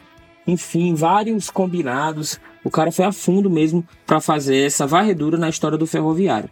enfim, 0.48 0.96
vários 0.96 1.48
combinados. 1.48 2.40
O 2.64 2.70
cara 2.70 2.90
foi 2.90 3.04
a 3.04 3.12
fundo 3.12 3.48
mesmo 3.48 3.86
para 4.04 4.20
fazer 4.20 4.66
essa 4.66 4.84
varredura 4.84 5.38
na 5.38 5.48
história 5.48 5.78
do 5.78 5.86
ferroviário. 5.86 6.50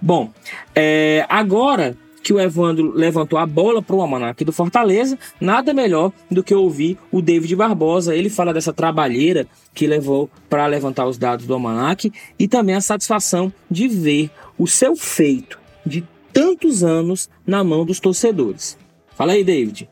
Bom, 0.00 0.30
é, 0.72 1.26
agora 1.28 1.96
que 2.22 2.32
o 2.32 2.40
Evandro 2.40 2.92
levantou 2.92 3.38
a 3.38 3.46
bola 3.46 3.82
para 3.82 3.96
o 3.96 4.00
Almanac 4.00 4.44
do 4.44 4.52
Fortaleza, 4.52 5.18
nada 5.40 5.72
melhor 5.72 6.12
do 6.30 6.42
que 6.42 6.54
ouvir 6.54 6.98
o 7.10 7.22
David 7.22 7.56
Barbosa. 7.56 8.14
Ele 8.14 8.30
fala 8.30 8.52
dessa 8.52 8.72
trabalheira 8.72 9.46
que 9.74 9.86
levou 9.86 10.30
para 10.48 10.66
levantar 10.66 11.06
os 11.06 11.18
dados 11.18 11.46
do 11.46 11.54
Almanac 11.54 12.12
e 12.38 12.48
também 12.48 12.74
a 12.74 12.80
satisfação 12.80 13.52
de 13.70 13.88
ver 13.88 14.30
o 14.58 14.66
seu 14.66 14.94
feito 14.96 15.58
de 15.84 16.06
tantos 16.32 16.84
anos 16.84 17.28
na 17.46 17.64
mão 17.64 17.84
dos 17.84 18.00
torcedores. 18.00 18.78
Fala 19.16 19.32
aí, 19.32 19.44
David. 19.44 19.88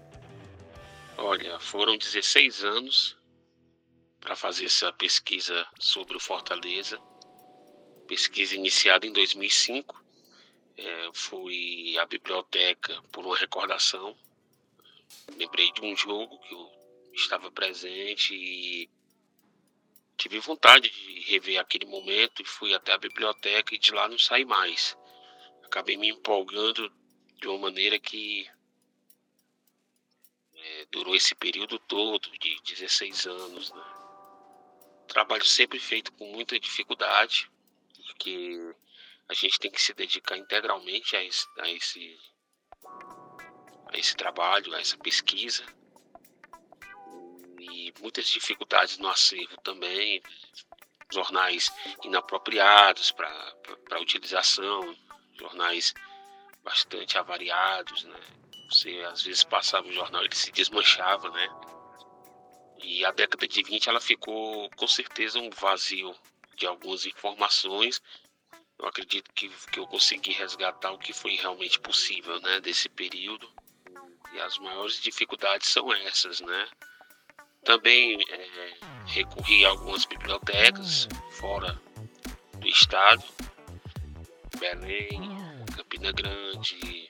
Olha, 1.16 1.58
foram 1.58 1.96
16 1.96 2.64
anos 2.64 3.16
para 4.20 4.36
fazer 4.36 4.66
essa 4.66 4.92
pesquisa 4.92 5.66
sobre 5.78 6.16
o 6.16 6.20
Fortaleza. 6.20 6.98
Pesquisa 8.06 8.54
iniciada 8.54 9.06
em 9.06 9.12
2005 9.12 10.07
é, 10.78 11.10
fui 11.12 11.98
à 11.98 12.06
biblioteca 12.06 13.02
por 13.10 13.26
uma 13.26 13.36
recordação. 13.36 14.16
Lembrei 15.36 15.72
de 15.72 15.82
um 15.82 15.96
jogo 15.96 16.38
que 16.38 16.54
eu 16.54 16.70
estava 17.12 17.50
presente 17.50 18.34
e 18.34 18.88
tive 20.16 20.38
vontade 20.38 20.88
de 20.88 21.20
rever 21.20 21.58
aquele 21.60 21.86
momento 21.86 22.42
e 22.42 22.44
fui 22.44 22.72
até 22.74 22.92
a 22.92 22.98
biblioteca 22.98 23.74
e 23.74 23.78
de 23.78 23.92
lá 23.92 24.08
não 24.08 24.18
saí 24.18 24.44
mais. 24.44 24.96
acabei 25.64 25.96
me 25.96 26.08
empolgando 26.08 26.90
de 27.40 27.48
uma 27.48 27.58
maneira 27.58 27.98
que 27.98 28.48
é, 30.54 30.86
durou 30.90 31.14
esse 31.14 31.34
período 31.34 31.78
todo 31.78 32.30
de 32.38 32.60
16 32.62 33.26
anos. 33.26 33.72
Né? 33.72 33.84
Trabalho 35.08 35.44
sempre 35.44 35.78
feito 35.78 36.12
com 36.12 36.30
muita 36.32 36.58
dificuldade, 36.58 37.50
porque 38.06 38.74
a 39.28 39.34
gente 39.34 39.58
tem 39.58 39.70
que 39.70 39.80
se 39.80 39.92
dedicar 39.92 40.36
integralmente 40.36 41.16
a 41.16 41.22
esse, 41.22 41.46
a 41.58 41.68
esse, 41.68 42.18
a 43.92 43.98
esse 43.98 44.16
trabalho, 44.16 44.74
a 44.74 44.80
essa 44.80 44.96
pesquisa. 44.96 45.64
E 47.58 47.92
muitas 48.00 48.28
dificuldades 48.28 48.98
no 48.98 49.08
acervo 49.08 49.56
também, 49.62 50.22
jornais 51.12 51.70
inapropriados 52.04 53.12
para 53.12 54.00
utilização, 54.00 54.96
jornais 55.38 55.92
bastante 56.62 57.18
avariados, 57.18 58.04
né? 58.04 58.20
Você 58.70 59.00
às 59.10 59.22
vezes 59.22 59.44
passava 59.44 59.88
o 59.88 59.92
jornal 59.92 60.22
ele 60.22 60.34
se 60.34 60.52
desmanchava, 60.52 61.30
né? 61.30 61.48
E 62.82 63.04
a 63.04 63.10
década 63.10 63.46
de 63.48 63.62
20 63.62 63.88
ela 63.88 64.00
ficou 64.00 64.70
com 64.70 64.86
certeza 64.86 65.38
um 65.38 65.50
vazio 65.50 66.14
de 66.54 66.66
algumas 66.66 67.06
informações. 67.06 68.02
Eu 68.78 68.86
acredito 68.86 69.32
que, 69.34 69.48
que 69.48 69.80
eu 69.80 69.86
consegui 69.86 70.32
resgatar 70.32 70.92
o 70.92 70.98
que 70.98 71.12
foi 71.12 71.34
realmente 71.34 71.80
possível, 71.80 72.40
né, 72.40 72.60
desse 72.60 72.88
período. 72.88 73.48
E 74.32 74.40
as 74.40 74.58
maiores 74.58 75.00
dificuldades 75.00 75.68
são 75.68 75.92
essas, 75.92 76.40
né? 76.40 76.68
Também 77.64 78.18
é, 78.30 78.74
recorri 79.06 79.64
a 79.64 79.70
algumas 79.70 80.04
bibliotecas 80.04 81.08
fora 81.32 81.80
do 82.58 82.68
estado, 82.68 83.24
Belém, 84.58 85.20
Campina 85.76 86.12
Grande, 86.12 87.08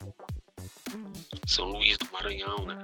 São 1.47 1.67
Luís 1.67 1.99
do 1.99 2.11
Maranhão, 2.13 2.67
né? 2.67 2.79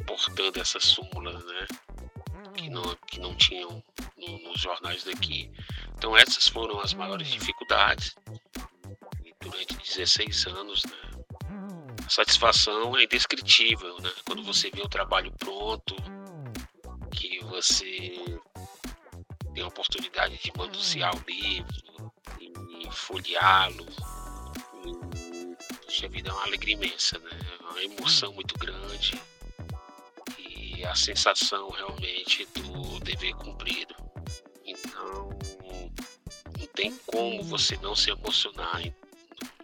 Importando 0.00 0.60
essas 0.60 0.84
súmulas, 0.84 1.44
né? 1.44 1.66
Que 2.56 2.68
não, 2.68 2.96
que 3.06 3.20
não 3.20 3.34
tinham 3.36 3.82
no, 4.16 4.38
nos 4.40 4.60
jornais 4.60 5.04
daqui. 5.04 5.50
Então 6.00 6.16
essas 6.16 6.48
foram 6.48 6.80
as 6.80 6.94
maiores 6.94 7.28
dificuldades. 7.28 8.16
E 9.22 9.34
durante 9.38 9.76
16 9.76 10.46
anos, 10.46 10.82
né? 10.86 10.96
A 12.06 12.08
satisfação 12.08 12.96
é 12.96 13.04
indescritível, 13.04 14.00
né? 14.00 14.10
Quando 14.24 14.42
você 14.42 14.70
vê 14.70 14.80
o 14.80 14.88
trabalho 14.88 15.30
pronto, 15.32 15.94
que 17.14 17.44
você 17.44 18.18
tem 19.52 19.62
a 19.62 19.66
oportunidade 19.66 20.38
de 20.42 20.50
manusear 20.56 21.14
o 21.14 21.22
livro, 21.28 22.10
folheá-lo. 22.90 23.84
Puxa 25.84 26.08
vida, 26.08 26.30
é 26.30 26.32
uma 26.32 26.44
alegria 26.44 26.76
imensa, 26.76 27.18
né? 27.18 27.30
É 27.60 27.62
uma 27.62 27.82
emoção 27.82 28.32
muito 28.32 28.58
grande 28.58 29.20
e 30.38 30.82
a 30.82 30.94
sensação 30.94 31.68
realmente 31.68 32.46
do 32.54 33.00
dever 33.00 33.34
cumprido. 33.34 33.94
Então, 34.64 35.39
tem 36.80 36.96
como 37.04 37.42
você 37.42 37.76
não 37.82 37.94
se 37.94 38.08
emocionar 38.08 38.82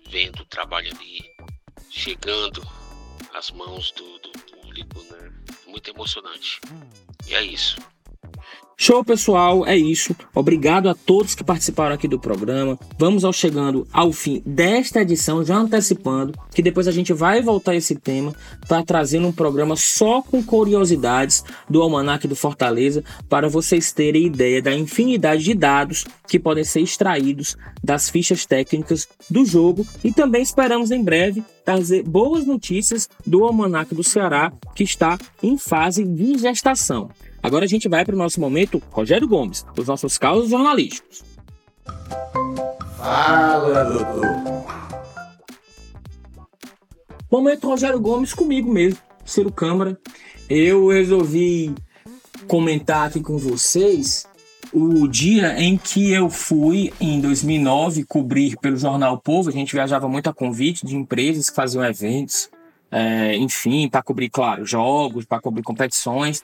vendo 0.07 0.41
o 0.41 0.45
trabalho 0.45 0.95
ali 0.95 1.25
chegando 1.89 2.63
às 3.33 3.51
mãos 3.51 3.91
do, 3.93 4.19
do 4.19 4.31
público, 4.33 5.03
né? 5.05 5.33
Muito 5.67 5.89
emocionante. 5.89 6.61
E 7.27 7.35
é 7.35 7.43
isso. 7.43 7.79
Show, 8.79 9.03
pessoal, 9.03 9.67
é 9.67 9.75
isso. 9.75 10.15
Obrigado 10.35 10.91
a 10.91 10.95
todos 10.95 11.35
que 11.35 11.43
participaram 11.43 11.95
aqui 11.95 12.07
do 12.07 12.21
programa. 12.21 12.79
Vamos 12.99 13.25
ao 13.25 13.33
chegando 13.33 13.89
ao 13.91 14.13
fim 14.13 14.43
desta 14.45 15.01
edição, 15.01 15.43
já 15.43 15.57
antecipando 15.57 16.35
que 16.55 16.61
depois 16.61 16.87
a 16.87 16.93
gente 16.93 17.11
vai 17.15 17.41
voltar 17.41 17.75
esse 17.75 17.95
tema 17.95 18.35
para 18.69 18.85
trazer 18.85 19.19
um 19.19 19.33
programa 19.33 19.77
só 19.77 20.21
com 20.21 20.43
curiosidades 20.43 21.43
do 21.71 21.81
Almanac 21.81 22.29
do 22.29 22.37
Fortaleza 22.37 23.03
para 23.31 23.49
vocês 23.49 23.93
terem 23.93 24.27
ideia 24.27 24.61
da 24.61 24.75
infinidade 24.75 25.43
de 25.43 25.55
dados 25.55 26.05
que 26.29 26.39
podem 26.39 26.63
ser 26.63 26.83
extraídos 26.83 27.57
das 27.83 28.11
fichas 28.11 28.45
técnicas 28.45 29.09
do 29.31 29.47
jogo 29.47 29.87
e 30.05 30.13
também 30.13 30.43
esperamos 30.43 30.91
em 30.91 31.03
breve 31.03 31.43
trazer 31.65 32.03
boas 32.03 32.45
notícias 32.45 33.09
do 33.27 33.43
Almanac 33.43 33.95
do 33.95 34.05
Ceará 34.05 34.53
que 34.75 34.85
está 34.85 35.19
em 35.43 35.57
fase 35.57 36.05
de 36.05 36.37
gestação. 36.37 37.09
Agora 37.43 37.65
a 37.65 37.69
gente 37.69 37.89
vai 37.89 38.05
para 38.05 38.15
o 38.15 38.19
nosso 38.19 38.41
momento 38.41 38.83
Rogério 38.91 39.29
Gomes, 39.29 39.65
os 39.79 39.87
nossos 39.87 40.19
causos 40.19 40.51
jornalísticos. 40.51 41.25
Fala, 42.97 43.85
doutor. 43.85 44.67
Momento 47.31 47.69
Rogério 47.69 48.01
Gomes 48.01 48.33
comigo 48.33 48.73
mesmo, 48.73 48.99
Ciro 49.25 49.53
Câmara. 49.53 49.99
Eu 50.49 50.89
resolvi 50.89 51.75
comentar 52.47 53.09
aqui 53.09 53.21
com 53.21 53.37
vocês 53.37 54.27
o 54.73 55.09
dia 55.09 55.59
em 55.61 55.77
que 55.77 56.13
eu 56.13 56.29
fui, 56.29 56.93
em 57.01 57.21
2009, 57.21 58.05
cobrir 58.05 58.57
pelo 58.59 58.77
jornal 58.77 59.19
Povo. 59.19 59.49
A 59.49 59.53
gente 59.53 59.75
viajava 59.75 60.09
muito 60.09 60.29
a 60.29 60.35
convite 60.35 60.85
de 60.87 60.97
empresas 60.97 61.49
que 61.49 61.57
faziam 61.57 61.85
eventos, 61.85 62.51
é, 62.91 63.37
enfim, 63.37 63.89
para 63.89 64.03
cobrir, 64.03 64.31
claro, 64.31 64.65
jogos, 64.65 65.25
para 65.25 65.41
cobrir 65.41 65.63
competições. 65.63 66.43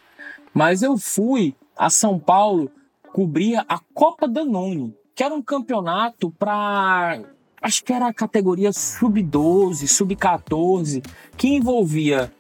Mas 0.53 0.83
eu 0.83 0.97
fui 0.99 1.55
a 1.77 1.89
São 1.91 2.19
Paulo 2.19 2.71
cobrir 3.13 3.57
a 3.69 3.79
Copa 3.95 4.27
Danone, 4.27 4.95
que 5.15 5.23
era 5.23 5.35
um 5.35 5.43
campeonato 5.43 6.31
para 6.31 7.21
acho 7.61 7.85
que 7.85 7.93
era 7.93 8.09
a 8.09 8.13
categoria 8.13 8.73
sub-12, 8.73 9.87
sub-14, 9.87 11.05
que 11.37 11.49
envolvia 11.49 12.33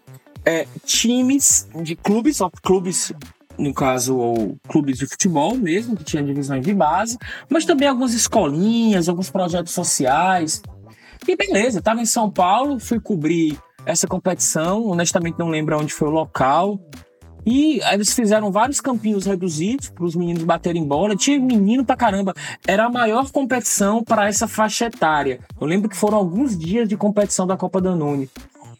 é, 0.44 0.66
times 0.84 1.68
de 1.82 1.94
clubes, 1.94 2.40
ó, 2.40 2.50
clubes 2.50 3.12
no 3.58 3.72
caso, 3.72 4.16
ou 4.16 4.56
clubes 4.68 4.98
de 4.98 5.06
futebol 5.06 5.56
mesmo, 5.56 5.96
que 5.96 6.04
tinha 6.04 6.22
divisões 6.22 6.64
de 6.64 6.74
base, 6.74 7.18
mas 7.48 7.64
também 7.64 7.86
algumas 7.86 8.14
escolinhas, 8.14 9.08
alguns 9.08 9.30
projetos 9.30 9.72
sociais. 9.72 10.62
E 11.28 11.36
beleza, 11.36 11.78
estava 11.78 12.00
em 12.00 12.06
São 12.06 12.30
Paulo, 12.30 12.80
fui 12.80 12.98
cobrir 12.98 13.58
essa 13.84 14.06
competição, 14.06 14.86
honestamente 14.86 15.38
não 15.38 15.48
lembro 15.48 15.78
onde 15.78 15.92
foi 15.92 16.08
o 16.08 16.12
local, 16.12 16.80
e 17.44 17.80
eles 17.92 18.12
fizeram 18.12 18.52
vários 18.52 18.80
campinhos 18.80 19.26
reduzidos 19.26 19.90
para 19.90 20.04
os 20.04 20.14
meninos 20.14 20.44
baterem 20.44 20.84
bola. 20.84 21.16
Tinha 21.16 21.38
menino 21.38 21.84
pra 21.84 21.96
caramba. 21.96 22.34
Era 22.66 22.86
a 22.86 22.90
maior 22.90 23.30
competição 23.30 24.02
para 24.02 24.28
essa 24.28 24.46
faixa 24.46 24.86
etária. 24.86 25.40
Eu 25.60 25.66
lembro 25.66 25.88
que 25.88 25.96
foram 25.96 26.18
alguns 26.18 26.56
dias 26.56 26.88
de 26.88 26.96
competição 26.96 27.46
da 27.46 27.56
Copa 27.56 27.80
Danone. 27.80 28.30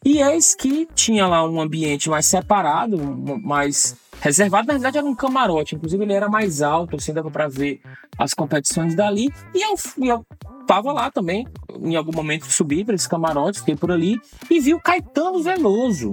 E 0.05 0.20
eis 0.20 0.55
que 0.55 0.88
tinha 0.94 1.27
lá 1.27 1.48
um 1.48 1.61
ambiente 1.61 2.11
mais 2.11 2.27
separado, 2.27 2.98
mais 3.42 3.96
reservado. 4.20 4.66
Na 4.66 4.75
verdade, 4.75 4.98
era 4.98 5.07
um 5.07 5.14
camarote. 5.14 5.77
Inclusive, 5.77 6.03
ele 6.03 6.12
era 6.12 6.29
mais 6.29 6.61
alto, 6.61 6.96
assim, 6.96 7.12
dava 7.12 7.31
para 7.31 7.48
ver 7.48 7.81
as 8.18 8.35
competições 8.35 8.94
dali. 8.96 9.33
E 9.55 9.62
eu, 9.62 9.75
eu 10.05 10.27
tava 10.66 10.92
lá 10.92 11.11
também. 11.11 11.46
Em 11.81 11.94
algum 11.94 12.12
momento, 12.12 12.46
subi 12.46 12.85
para 12.85 12.94
esse 12.94 13.09
camarote, 13.09 13.61
fiquei 13.61 13.77
por 13.77 13.90
ali 13.92 14.20
e 14.51 14.61
vi 14.61 14.75
o 14.75 14.81
Caetano 14.81 15.42
Veloso 15.42 16.11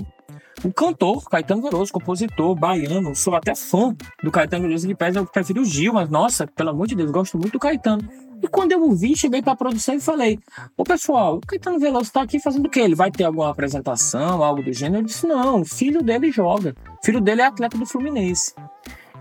o 0.64 0.74
cantor 0.74 1.24
Caetano 1.30 1.62
Veloso, 1.62 1.92
compositor 1.92 2.56
baiano, 2.56 3.16
sou 3.16 3.36
até 3.36 3.56
fã 3.56 3.96
do 4.24 4.32
Caetano 4.32 4.64
Veloso 4.64 4.88
de 4.88 4.96
pés, 4.96 5.16
eu 5.16 5.26
prefiro 5.26 5.62
o 5.62 5.66
Gil, 5.66 5.94
mas 5.94 6.10
nossa, 6.10 6.48
pelo 6.48 6.70
amor 6.70 6.88
de 6.88 6.96
Deus, 6.96 7.12
gosto 7.12 7.38
muito 7.38 7.54
do 7.54 7.60
Caetano. 7.60 8.08
E 8.42 8.48
quando 8.48 8.72
eu 8.72 8.84
o 8.84 8.96
vi, 8.96 9.16
cheguei 9.16 9.42
para 9.42 9.54
a 9.54 9.56
produção 9.56 9.96
e 9.96 10.00
falei: 10.00 10.40
Ô 10.78 10.84
pessoal, 10.84 11.38
o 11.38 11.42
Caetano 11.42 11.80
Veloso 11.80 12.06
está 12.06 12.22
aqui 12.22 12.40
fazendo 12.40 12.68
o 12.68 12.70
quê? 12.70 12.80
Ele 12.82 12.96
vai 12.96 13.12
ter 13.12 13.26
alguma 13.26 13.50
apresentação, 13.50 14.44
algo 14.44 14.64
do 14.64 14.72
gênero? 14.72 15.02
Eu 15.02 15.06
disse: 15.06 15.28
Não, 15.28 15.62
o 15.62 15.66
filho 15.66 16.02
dele 16.02 16.32
joga. 16.32 16.74
Filho 17.04 17.20
dele 17.20 17.42
é 17.42 17.46
atleta 17.46 17.78
do 17.78 17.86
Fluminense. 17.86 18.54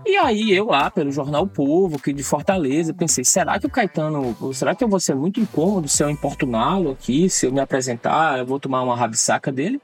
E 0.05 0.15
aí 0.15 0.51
eu 0.55 0.67
lá, 0.67 0.89
pelo 0.89 1.11
Jornal 1.11 1.45
Povo, 1.45 1.97
aqui 1.97 2.13
de 2.13 2.23
Fortaleza, 2.23 2.93
pensei, 2.93 3.25
será 3.25 3.59
que 3.59 3.65
o 3.65 3.69
Caetano, 3.69 4.33
será 4.53 4.73
que 4.73 4.81
eu 4.81 4.87
vou 4.87 4.99
ser 4.99 5.13
muito 5.13 5.41
incômodo 5.41 5.89
se 5.89 6.01
eu 6.01 6.09
importuná-lo 6.09 6.91
aqui, 6.91 7.29
se 7.29 7.45
eu 7.45 7.51
me 7.51 7.59
apresentar, 7.59 8.39
eu 8.39 8.45
vou 8.45 8.59
tomar 8.59 8.81
uma 8.81 8.95
rabisaca 8.95 9.51
dele? 9.51 9.81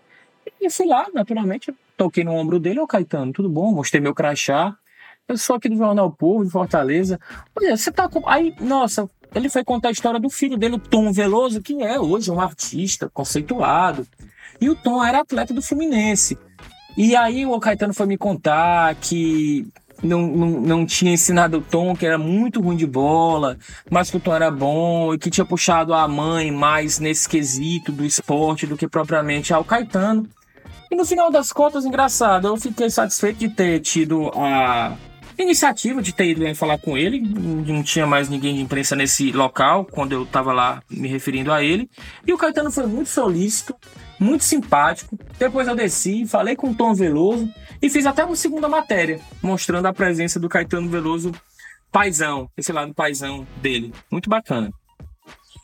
E 0.60 0.70
fui 0.70 0.86
lá, 0.86 1.08
naturalmente, 1.14 1.74
toquei 1.98 2.24
no 2.24 2.34
ombro 2.34 2.60
dele, 2.60 2.80
ô 2.80 2.88
Caetano, 2.88 3.34
tudo 3.34 3.50
bom? 3.50 3.72
Mostrei 3.72 4.02
meu 4.02 4.14
crachá. 4.14 4.76
Eu 5.28 5.38
sou 5.38 5.56
aqui 5.56 5.68
do 5.68 5.76
Jornal 5.76 6.12
Povo, 6.12 6.46
de 6.46 6.52
Fortaleza. 6.52 7.20
Olha, 7.56 7.76
você 7.76 7.92
tá 7.92 8.08
com. 8.08 8.28
Aí, 8.30 8.56
nossa, 8.60 9.10
ele 9.34 9.50
foi 9.50 9.64
contar 9.64 9.90
a 9.90 9.92
história 9.92 10.20
do 10.20 10.30
filho 10.30 10.58
dele, 10.58 10.76
o 10.76 10.80
Tom 10.80 11.12
Veloso, 11.12 11.62
que 11.62 11.82
é 11.82 12.00
hoje 12.00 12.30
um 12.30 12.40
artista 12.40 13.10
conceituado. 13.10 14.08
E 14.62 14.70
o 14.70 14.76
Tom 14.76 15.04
era 15.04 15.22
atleta 15.22 15.54
do 15.54 15.62
Fluminense. 15.62 16.38
E 16.98 17.16
aí 17.16 17.46
o 17.46 17.60
Caetano 17.60 17.94
foi 17.94 18.06
me 18.06 18.18
contar 18.18 18.96
que 18.96 19.68
não, 20.02 20.28
não, 20.28 20.48
não 20.62 20.86
tinha 20.86 21.14
ensinado 21.14 21.58
o 21.58 21.62
Tom, 21.62 21.96
que 21.96 22.06
era 22.06 22.18
muito 22.18 22.62
ruim 22.62 22.76
de 22.76 22.86
bola, 22.86 23.58
mas 23.90 24.10
que 24.10 24.18
o 24.18 24.20
Tom 24.20 24.34
era 24.34 24.52
bom 24.52 25.14
e 25.14 25.18
que 25.18 25.30
tinha 25.30 25.46
puxado 25.46 25.94
a 25.94 26.08
mãe 26.08 26.52
mais 26.52 27.00
nesse 27.00 27.28
quesito 27.28 27.92
do 27.92 28.06
esporte 28.06 28.68
do 28.68 28.78
que 28.78 28.88
propriamente 28.88 29.54
ao 29.54 29.64
Caetano. 29.64 30.28
E 30.92 30.96
no 30.96 31.06
final 31.06 31.32
das 31.32 31.52
contas, 31.52 31.86
engraçado, 31.86 32.48
eu 32.48 32.58
fiquei 32.58 32.90
satisfeito 32.90 33.40
de 33.40 33.50
ter 33.50 33.80
tido 33.80 34.32
a, 34.36 34.96
iniciativa 35.38 36.02
de 36.02 36.14
ter 36.14 36.30
ido 36.30 36.56
falar 36.56 36.78
com 36.78 36.98
ele. 36.98 37.20
Não 37.20 37.84
tinha 37.84 38.06
mais 38.06 38.30
ninguém 38.30 38.56
de 38.56 38.62
imprensa 38.62 38.96
nesse 38.96 39.32
local 39.32 39.86
quando 39.86 40.14
eu 40.14 40.24
estava 40.24 40.54
lá 40.54 40.82
me 40.90 41.08
referindo 41.08 41.52
a 41.52 41.64
ele. 41.64 41.90
E 42.26 42.34
o 42.34 42.38
Caetano 42.38 42.72
foi 42.72 42.88
muito 42.88 43.10
solícito, 43.10 43.76
muito 44.20 44.44
simpático. 44.44 45.18
Depois 45.38 45.68
eu 45.68 45.76
desci, 45.76 46.26
falei 46.26 46.56
com 46.56 46.70
o 46.70 46.76
Tom 46.76 46.94
Veloso 46.94 47.50
e 47.82 47.90
fiz 47.90 48.06
até 48.06 48.24
uma 48.24 48.36
segunda 48.36 48.68
matéria 48.68 49.20
mostrando 49.42 49.86
a 49.88 49.94
presença 49.94 50.40
do 50.40 50.50
Caetano 50.50 50.90
Veloso 50.90 51.32
paisão, 51.92 52.50
esse 52.58 52.74
lado 52.74 52.94
paisão 52.94 53.48
dele. 53.62 53.94
Muito 54.12 54.30
bacana. 54.30 54.70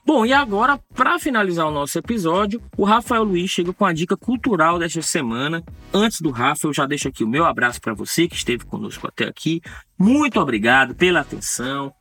Bom, 0.03 0.25
e 0.25 0.33
agora, 0.33 0.79
para 0.95 1.19
finalizar 1.19 1.67
o 1.67 1.71
nosso 1.71 1.97
episódio, 1.99 2.61
o 2.75 2.83
Rafael 2.83 3.23
Luiz 3.23 3.51
chega 3.51 3.71
com 3.71 3.85
a 3.85 3.93
dica 3.93 4.17
cultural 4.17 4.79
desta 4.79 5.01
semana. 5.01 5.63
Antes 5.93 6.21
do 6.21 6.31
Rafa, 6.31 6.67
eu 6.67 6.73
já 6.73 6.87
deixo 6.87 7.07
aqui 7.07 7.23
o 7.23 7.27
meu 7.27 7.45
abraço 7.45 7.79
para 7.79 7.93
você 7.93 8.27
que 8.27 8.35
esteve 8.35 8.65
conosco 8.65 9.07
até 9.07 9.25
aqui. 9.25 9.61
Muito 9.97 10.39
obrigado 10.39 10.95
pela 10.95 11.19
atenção, 11.19 11.93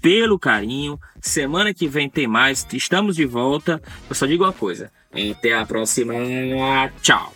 pelo 0.00 0.38
carinho. 0.38 0.98
Semana 1.20 1.72
que 1.72 1.86
vem 1.86 2.10
tem 2.10 2.26
mais, 2.26 2.66
estamos 2.72 3.16
de 3.16 3.24
volta. 3.24 3.80
Eu 4.08 4.14
só 4.16 4.26
digo 4.26 4.44
uma 4.44 4.52
coisa: 4.52 4.90
até 5.12 5.54
a 5.54 5.64
próxima. 5.64 6.14
Tchau. 7.02 7.32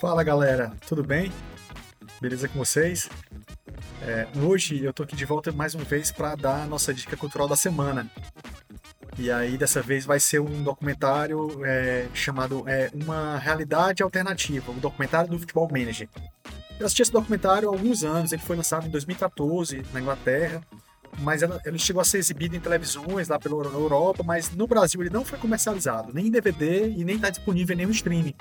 Fala 0.00 0.22
galera, 0.22 0.72
tudo 0.86 1.02
bem? 1.02 1.32
Beleza 2.20 2.46
com 2.48 2.58
vocês? 2.58 3.08
É, 4.02 4.28
hoje 4.38 4.84
eu 4.84 4.92
tô 4.92 5.02
aqui 5.02 5.16
de 5.16 5.24
volta 5.24 5.50
mais 5.52 5.74
uma 5.74 5.84
vez 5.84 6.12
para 6.12 6.34
dar 6.34 6.64
a 6.64 6.66
nossa 6.66 6.92
dica 6.92 7.16
cultural 7.16 7.48
da 7.48 7.56
semana. 7.56 8.06
E 9.18 9.30
aí 9.30 9.56
dessa 9.56 9.80
vez 9.80 10.04
vai 10.04 10.20
ser 10.20 10.38
um 10.38 10.62
documentário 10.62 11.64
é, 11.64 12.08
chamado 12.12 12.62
é, 12.68 12.90
Uma 12.92 13.38
Realidade 13.38 14.02
Alternativa, 14.02 14.70
um 14.70 14.78
documentário 14.78 15.30
do 15.30 15.38
Futebol 15.38 15.66
Manager. 15.72 16.10
Eu 16.78 16.84
assisti 16.84 17.00
esse 17.00 17.12
documentário 17.12 17.70
há 17.70 17.72
alguns 17.72 18.04
anos, 18.04 18.32
ele 18.32 18.42
foi 18.42 18.54
lançado 18.54 18.86
em 18.86 18.90
2014 18.90 19.82
na 19.94 20.00
Inglaterra, 20.00 20.60
mas 21.20 21.42
ele 21.42 21.78
chegou 21.78 22.00
a 22.00 22.04
ser 22.04 22.18
exibido 22.18 22.56
em 22.56 22.60
televisões 22.60 23.28
lá 23.28 23.38
pela 23.38 23.54
Europa, 23.54 24.22
mas 24.22 24.50
no 24.50 24.66
Brasil 24.66 25.00
ele 25.00 25.10
não 25.10 25.24
foi 25.24 25.38
comercializado, 25.38 26.12
nem 26.12 26.26
em 26.26 26.30
DVD 26.30 26.88
e 26.90 27.04
nem 27.04 27.16
está 27.16 27.30
disponível 27.30 27.74
em 27.74 27.78
nenhum 27.78 27.90
streaming 27.90 28.34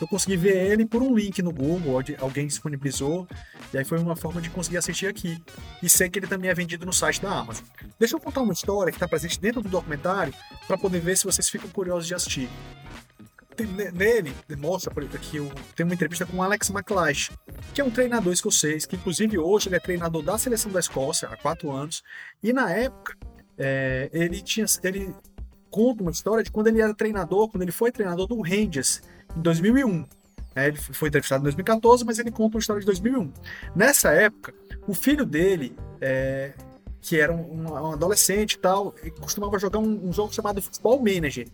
eu 0.00 0.08
consegui 0.08 0.36
ver 0.36 0.56
ele 0.72 0.86
por 0.86 1.02
um 1.02 1.14
link 1.14 1.42
no 1.42 1.52
Google, 1.52 2.02
alguém 2.18 2.46
disponibilizou, 2.46 3.28
e 3.72 3.78
aí 3.78 3.84
foi 3.84 3.98
uma 3.98 4.16
forma 4.16 4.40
de 4.40 4.48
conseguir 4.48 4.78
assistir 4.78 5.06
aqui. 5.06 5.42
E 5.82 5.88
sei 5.88 6.08
que 6.08 6.18
ele 6.18 6.26
também 6.26 6.50
é 6.50 6.54
vendido 6.54 6.86
no 6.86 6.92
site 6.92 7.20
da 7.20 7.30
Amazon. 7.30 7.64
Deixa 7.98 8.16
eu 8.16 8.20
contar 8.20 8.40
uma 8.40 8.52
história 8.52 8.90
que 8.90 8.96
está 8.96 9.06
presente 9.06 9.38
dentro 9.38 9.60
do 9.60 9.68
documentário 9.68 10.32
para 10.66 10.78
poder 10.78 11.00
ver 11.00 11.16
se 11.16 11.24
vocês 11.24 11.48
ficam 11.48 11.68
curiosos 11.68 12.06
de 12.06 12.14
assistir. 12.14 12.48
Nele, 13.66 14.34
mostra 14.58 14.92
que 14.94 15.38
tem 15.76 15.84
uma 15.84 15.94
entrevista 15.94 16.26
com 16.26 16.38
o 16.38 16.42
Alex 16.42 16.70
McLeish, 16.70 17.30
que 17.74 17.80
é 17.80 17.84
um 17.84 17.90
treinador 17.90 18.32
escocês, 18.32 18.86
que 18.86 18.96
inclusive 18.96 19.38
hoje 19.38 19.68
ele 19.68 19.76
é 19.76 19.80
treinador 19.80 20.22
da 20.22 20.36
seleção 20.38 20.70
da 20.70 20.80
Escócia 20.80 21.28
há 21.28 21.36
quatro 21.36 21.70
anos, 21.70 22.02
e 22.42 22.52
na 22.52 22.70
época 22.70 23.16
é, 23.58 24.08
ele 24.12 24.40
tinha 24.40 24.66
ele 24.82 25.14
conta 25.70 26.02
uma 26.02 26.10
história 26.10 26.42
de 26.42 26.50
quando 26.50 26.66
ele 26.66 26.80
era 26.80 26.92
treinador, 26.92 27.48
quando 27.48 27.62
ele 27.62 27.72
foi 27.72 27.92
treinador 27.92 28.26
do 28.26 28.40
Rangers, 28.40 29.02
em 29.36 29.40
2001. 29.40 30.04
É, 30.54 30.66
ele 30.66 30.76
foi 30.76 31.08
entrevistado 31.08 31.42
em 31.42 31.44
2014, 31.44 32.04
mas 32.04 32.18
ele 32.18 32.30
conta 32.30 32.56
uma 32.56 32.60
história 32.60 32.80
de 32.80 32.86
2001. 32.86 33.32
Nessa 33.74 34.10
época, 34.10 34.52
o 34.86 34.92
filho 34.92 35.24
dele, 35.24 35.76
é, 36.00 36.52
que 37.00 37.18
era 37.18 37.32
um, 37.32 37.70
um, 37.70 37.92
adolescente 37.92 38.54
e 38.54 38.58
tal, 38.58 38.94
costumava 39.20 39.58
jogar 39.58 39.78
um, 39.78 40.08
um, 40.08 40.12
jogo 40.12 40.34
chamado 40.34 40.60
Futebol 40.60 40.98
Manager, 40.98 41.46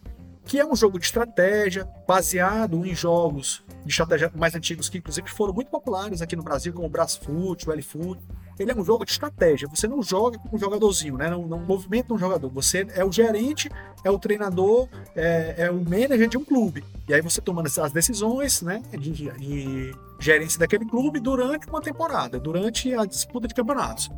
que 0.46 0.58
é 0.60 0.64
um 0.64 0.76
jogo 0.76 0.98
de 0.98 1.04
estratégia 1.04 1.86
baseado 2.06 2.86
em 2.86 2.94
jogos 2.94 3.64
de 3.84 3.90
estratégia 3.90 4.32
mais 4.34 4.54
antigos 4.54 4.88
que 4.88 4.98
inclusive 4.98 5.28
foram 5.28 5.52
muito 5.52 5.70
populares 5.70 6.22
aqui 6.22 6.34
no 6.34 6.42
Brasil, 6.42 6.72
como 6.72 6.86
o 6.86 6.90
Brasfoot, 6.90 7.68
o 7.68 7.72
L-Foot, 7.72 8.20
ele 8.58 8.70
é 8.70 8.74
um 8.74 8.84
jogo 8.84 9.04
de 9.04 9.12
estratégia. 9.12 9.68
Você 9.68 9.86
não 9.86 10.02
joga 10.02 10.38
com 10.38 10.56
um 10.56 10.58
jogadorzinho, 10.58 11.16
né? 11.16 11.28
Não, 11.28 11.46
não 11.46 11.58
movimenta 11.58 12.14
um 12.14 12.18
jogador. 12.18 12.48
Você 12.50 12.86
é 12.94 13.04
o 13.04 13.12
gerente, 13.12 13.70
é 14.02 14.10
o 14.10 14.18
treinador, 14.18 14.88
é, 15.14 15.54
é 15.58 15.70
o 15.70 15.76
manager 15.76 16.28
de 16.28 16.38
um 16.38 16.44
clube. 16.44 16.82
E 17.08 17.12
aí 17.12 17.20
você 17.20 17.40
toma 17.40 17.62
as 17.62 17.92
decisões, 17.92 18.62
né? 18.62 18.82
De, 18.92 19.10
de 19.10 19.94
gerência 20.18 20.58
daquele 20.58 20.86
clube 20.86 21.20
durante 21.20 21.68
uma 21.68 21.82
temporada, 21.82 22.40
durante 22.40 22.94
a 22.94 23.04
disputa 23.04 23.46
de 23.46 23.54
campeonatos. 23.54 24.10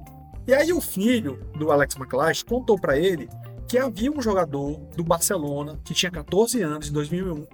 E 0.46 0.54
aí 0.54 0.72
o 0.72 0.80
filho 0.80 1.38
do 1.58 1.72
Alex 1.72 1.96
McLeish 1.96 2.42
contou 2.42 2.78
para 2.78 2.96
ele 2.96 3.28
que 3.68 3.78
havia 3.78 4.10
um 4.10 4.20
jogador 4.20 4.78
do 4.96 5.04
Barcelona 5.04 5.78
que 5.84 5.94
tinha 5.94 6.10
14 6.10 6.62
anos 6.62 6.88
em 6.88 6.92
2001 6.92 7.46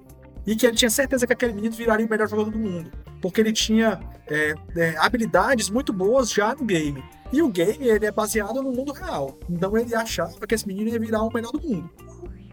e 0.47 0.55
que 0.55 0.67
ele 0.67 0.77
tinha 0.77 0.91
certeza 0.91 1.27
que 1.27 1.33
aquele 1.33 1.53
menino 1.53 1.75
viraria 1.75 2.07
o 2.07 2.09
melhor 2.09 2.29
jogador 2.29 2.51
do 2.51 2.59
mundo 2.59 2.91
porque 3.25 3.41
ele 3.41 3.55
tinha 3.55 3.99
é, 4.27 4.53
é, 4.77 4.95
habilidades 4.99 5.71
muito 5.71 5.95
boas 5.95 6.31
já 6.31 6.55
no 6.55 6.63
game. 6.63 7.03
E 7.33 7.41
o 7.41 7.49
game 7.49 7.89
ele 7.89 8.05
é 8.05 8.13
baseado 8.13 8.63
no 8.63 8.71
mundo 8.71 8.93
real. 8.93 9.39
Então 9.49 9.75
ele 9.79 9.95
achava 9.95 10.47
que 10.47 10.55
esse 10.55 10.69
menino 10.69 10.91
ia 10.91 11.01
virar 11.01 11.23
o 11.23 11.33
melhor 11.33 11.51
do 11.51 11.59
mundo. 11.59 11.89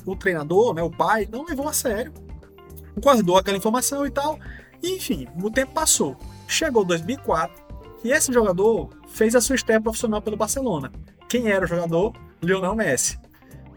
O 0.05 0.15
treinador, 0.15 0.73
né, 0.73 0.81
o 0.81 0.89
pai, 0.89 1.27
não 1.29 1.43
levou 1.43 1.67
a 1.67 1.73
sério. 1.73 2.13
Guardou 2.97 3.37
aquela 3.37 3.57
informação 3.57 4.05
e 4.05 4.11
tal. 4.11 4.39
E, 4.81 4.95
enfim, 4.95 5.27
o 5.43 5.51
tempo 5.51 5.73
passou. 5.73 6.15
Chegou 6.47 6.85
2004 6.85 7.53
e 8.05 8.11
esse 8.13 8.31
jogador 8.31 8.91
fez 9.09 9.35
a 9.35 9.41
sua 9.41 9.57
estreia 9.57 9.81
profissional 9.81 10.21
pelo 10.21 10.37
Barcelona. 10.37 10.89
Quem 11.27 11.49
era 11.49 11.65
o 11.65 11.67
jogador? 11.67 12.13
Lionel 12.41 12.75
Messi. 12.75 13.19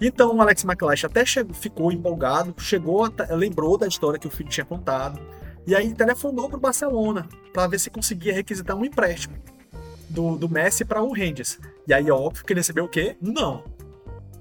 Então 0.01 0.37
o 0.37 0.41
Alex 0.41 0.65
McLeish 0.65 1.07
até 1.07 1.25
chegou, 1.25 1.55
ficou 1.55 1.93
empolgado, 1.93 2.55
chegou, 2.59 3.09
lembrou 3.31 3.79
da 3.79 3.87
história 3.87 4.19
que 4.19 4.27
o 4.27 4.31
filho 4.31 4.49
tinha 4.49 4.65
contado, 4.65 5.21
e 5.67 5.75
aí 5.75 5.95
telefonou 5.95 6.49
para 6.49 6.59
o 6.59 6.61
Barcelona 6.61 7.29
para 7.53 7.67
ver 7.69 7.79
se 7.79 7.91
conseguia 7.91 8.35
requisitar 8.35 8.77
um 8.77 8.85
empréstimo 8.85 9.37
do, 10.09 10.37
do 10.37 10.49
Messi 10.49 10.85
para 10.85 11.03
o 11.03 11.13
Rangers. 11.13 11.59
E 11.87 11.95
aí, 11.95 12.11
óbvio 12.11 12.45
que 12.45 12.53
ele 12.53 12.61
recebeu 12.61 12.85
o 12.85 12.89
quê? 12.89 13.17
Não. 13.21 13.65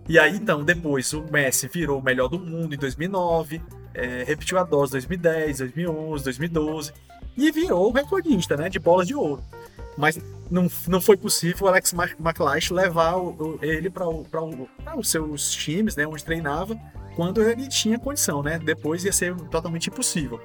E 0.08 0.20
aí, 0.20 0.36
então, 0.36 0.64
depois 0.64 1.14
o 1.14 1.24
Messi 1.32 1.68
virou 1.68 2.00
o 2.00 2.04
melhor 2.04 2.28
do 2.28 2.38
mundo 2.38 2.76
em 2.76 2.78
2009, 2.78 3.62
é, 3.94 4.24
repetiu 4.24 4.58
a 4.58 4.64
dose 4.64 4.92
em 4.92 5.00
2010, 5.00 5.60
2011, 5.60 6.24
2012 6.24 6.94
e 7.38 7.52
virou 7.52 7.90
o 7.90 7.92
recordista 7.92 8.56
né, 8.58 8.70
de 8.70 8.80
bolas 8.80 9.08
de 9.08 9.16
ouro. 9.16 9.44
Mas 9.98 10.20
não, 10.50 10.68
não 10.88 11.02
foi 11.02 11.18
possível 11.18 11.66
o 11.66 11.70
Alex 11.70 11.94
McLeish 11.94 12.72
levar 12.72 13.16
o, 13.16 13.30
o, 13.30 13.60
ele 13.62 13.90
para 13.90 14.08
os 14.98 15.10
seus 15.10 15.52
times, 15.52 15.96
né, 15.96 16.06
onde 16.08 16.24
treinava, 16.24 16.78
quando 17.16 17.42
ele 17.42 17.68
tinha 17.68 18.00
condição, 18.00 18.42
né? 18.42 18.58
Depois 18.60 19.04
ia 19.06 19.14
ser 19.14 19.36
totalmente 19.50 19.90
impossível. 19.90 20.42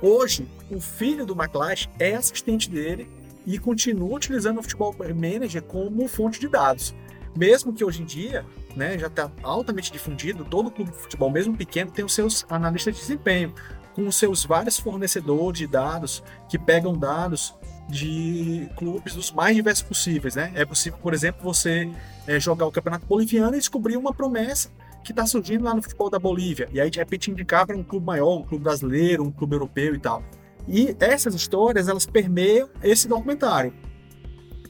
Hoje, 0.00 0.48
o 0.70 0.80
filho 0.80 1.26
do 1.26 1.34
McLeish 1.34 1.88
é 1.98 2.14
assistente 2.14 2.70
dele 2.70 3.08
e 3.46 3.58
continua 3.58 4.16
utilizando 4.16 4.58
o 4.58 4.62
Futebol 4.62 4.94
Manager 5.14 5.62
como 5.62 6.06
fonte 6.06 6.38
de 6.38 6.48
dados. 6.48 6.94
Mesmo 7.36 7.72
que 7.72 7.84
hoje 7.84 8.02
em 8.02 8.04
dia, 8.04 8.44
né, 8.76 8.98
já 8.98 9.06
está 9.06 9.30
altamente 9.42 9.92
difundido, 9.92 10.44
todo 10.44 10.70
clube 10.70 10.90
de 10.90 10.98
futebol, 10.98 11.30
mesmo 11.30 11.56
pequeno, 11.56 11.90
tem 11.90 12.04
os 12.04 12.14
seus 12.14 12.44
analistas 12.48 12.94
de 12.94 13.00
desempenho, 13.00 13.54
com 13.94 14.06
os 14.06 14.16
seus 14.16 14.44
vários 14.44 14.78
fornecedores 14.78 15.58
de 15.58 15.66
dados 15.66 16.22
que 16.48 16.58
pegam 16.58 16.96
dados 16.96 17.54
de 17.88 18.68
clubes 18.76 19.14
dos 19.14 19.32
mais 19.32 19.56
diversos 19.56 19.82
possíveis. 19.82 20.34
Né? 20.34 20.52
É 20.54 20.64
possível, 20.64 20.98
por 21.02 21.14
exemplo, 21.14 21.42
você 21.42 21.90
é, 22.26 22.38
jogar 22.38 22.66
o 22.66 22.72
Campeonato 22.72 23.06
Boliviano 23.06 23.54
e 23.54 23.58
descobrir 23.58 23.96
uma 23.96 24.12
promessa 24.12 24.70
que 25.02 25.12
está 25.12 25.26
surgindo 25.26 25.64
lá 25.64 25.74
no 25.74 25.82
futebol 25.82 26.10
da 26.10 26.18
Bolívia. 26.18 26.68
E 26.72 26.80
aí, 26.80 26.90
de 26.90 26.98
repente, 26.98 27.30
indicar 27.30 27.66
para 27.66 27.76
um 27.76 27.82
clube 27.82 28.04
maior, 28.04 28.38
um 28.38 28.42
clube 28.42 28.64
brasileiro, 28.64 29.24
um 29.24 29.32
clube 29.32 29.54
europeu 29.54 29.94
e 29.94 29.98
tal. 29.98 30.22
E 30.66 30.94
essas 31.00 31.34
histórias, 31.34 31.88
elas 31.88 32.04
permeiam 32.04 32.68
esse 32.82 33.08
documentário. 33.08 33.72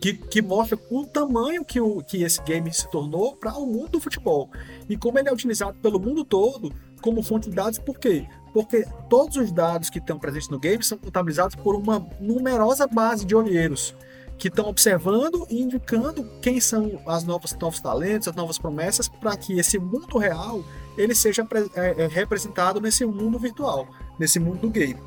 Que, 0.01 0.13
que 0.13 0.41
mostra 0.41 0.79
o 0.93 1.05
tamanho 1.05 1.65
que, 1.65 1.81
o, 1.81 2.01
que 2.05 2.23
esse 2.23 2.41
game 2.43 2.73
se 2.73 2.89
tornou 2.89 3.35
para 3.35 3.53
o 3.59 3.67
mundo 3.67 3.89
do 3.89 4.01
futebol. 4.01 4.49
E 4.89 4.97
como 4.97 5.19
ele 5.19 5.29
é 5.29 5.33
utilizado 5.33 5.77
pelo 5.83 5.99
mundo 5.99 6.25
todo 6.25 6.73
como 7.01 7.23
fonte 7.23 7.49
de 7.49 7.57
dados, 7.57 7.79
por 7.79 7.99
quê? 7.99 8.27
Porque 8.53 8.87
todos 9.09 9.37
os 9.37 9.53
dados 9.53 9.91
que 9.91 9.99
estão 9.99 10.19
presentes 10.19 10.49
no 10.49 10.59
game 10.59 10.83
são 10.83 10.99
contabilizados 10.99 11.55
por 11.57 11.75
uma 11.75 12.07
numerosa 12.21 12.87
base 12.87 13.25
de 13.25 13.35
olheiros 13.35 13.95
que 14.39 14.49
estão 14.49 14.69
observando 14.69 15.47
e 15.51 15.61
indicando 15.61 16.25
quem 16.41 16.61
são 16.61 17.01
as 17.07 17.25
novas 17.25 17.53
novos 17.59 17.81
talentos, 17.81 18.29
as 18.29 18.37
novas 18.37 18.57
promessas, 18.57 19.09
para 19.09 19.37
que 19.37 19.59
esse 19.59 19.79
mundo 19.79 20.17
real 20.17 20.65
ele 20.97 21.15
seja 21.15 21.47
é, 21.75 22.05
é, 22.05 22.07
representado 22.07 22.81
nesse 22.81 23.05
mundo 23.05 23.39
virtual, 23.39 23.89
nesse 24.19 24.39
mundo 24.39 24.61
do 24.61 24.71
game. 24.71 24.99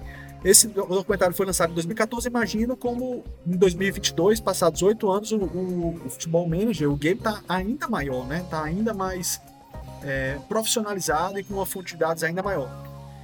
Esse 0.43 0.67
documentário 0.67 1.35
foi 1.35 1.45
lançado 1.45 1.71
em 1.71 1.75
2014. 1.75 2.27
Imagino 2.27 2.75
como 2.75 3.23
em 3.45 3.55
2022, 3.55 4.39
passados 4.39 4.81
oito 4.81 5.09
anos, 5.09 5.31
o, 5.31 5.37
o, 5.37 6.01
o, 6.05 6.09
futebol 6.09 6.47
manager, 6.47 6.89
o 6.91 6.95
game 6.95 7.19
está 7.19 7.41
ainda 7.47 7.87
maior, 7.87 8.25
né? 8.25 8.41
Está 8.41 8.63
ainda 8.63 8.93
mais 8.93 9.39
é, 10.03 10.37
profissionalizado 10.47 11.39
e 11.39 11.43
com 11.43 11.55
uma 11.55 11.65
fonte 11.65 11.93
de 11.93 11.99
dados 11.99 12.23
ainda 12.23 12.41
maior. 12.41 12.69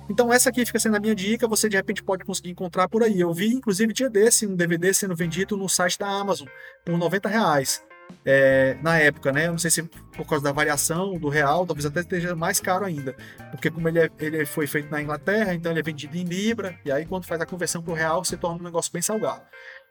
Então 0.10 0.32
essa 0.32 0.50
aqui 0.50 0.66
fica 0.66 0.80
sendo 0.80 0.96
a 0.96 1.00
minha 1.00 1.14
dica, 1.14 1.48
você 1.48 1.68
de 1.68 1.76
repente 1.76 2.02
pode 2.02 2.24
conseguir 2.24 2.52
encontrar 2.52 2.88
por 2.88 3.04
aí. 3.04 3.20
Eu 3.20 3.34
vi, 3.34 3.48
inclusive, 3.48 3.92
dia 3.94 4.10
desse, 4.10 4.48
um 4.48 4.56
DVD 4.56 4.94
sendo 4.94 5.16
vendido 5.16 5.58
no 5.58 5.68
site 5.68 6.00
da 6.00 6.08
Amazon 6.08 6.48
por 6.86 6.98
90 6.98 7.28
reais. 7.28 7.84
é, 8.26 8.78
na 8.82 8.98
época, 8.98 9.32
né? 9.32 9.48
Eu 9.48 9.52
não 9.52 9.58
sei 9.58 9.72
se 9.72 9.84
por 9.84 10.26
causa 10.26 10.44
da 10.44 10.52
variação 10.52 11.18
do 11.18 11.30
real, 11.30 11.66
talvez 11.66 11.86
até 11.86 12.02
esteja 12.02 12.36
mais 12.36 12.60
caro 12.60 12.86
ainda. 12.86 13.16
Porque 13.52 13.70
como 13.70 13.88
ele, 13.88 14.00
é, 14.00 14.10
ele 14.20 14.46
foi 14.46 14.68
feito 14.68 14.90
na 14.90 15.02
Inglaterra, 15.02 15.54
então 15.54 15.72
ele 15.72 15.80
é 15.80 15.84
vendido 15.84 16.18
em 16.18 16.24
Libra, 16.24 16.78
e 16.86 16.92
aí 16.92 17.06
quando 17.06 17.26
faz 17.26 17.40
a 17.42 17.46
conversão 17.46 17.82
para 17.82 17.92
o 17.92 17.96
real, 17.96 18.24
se 18.24 18.38
torna 18.38 18.60
um 18.60 18.64
negócio 18.64 18.92
bem 18.92 19.02
salgado. 19.02 19.42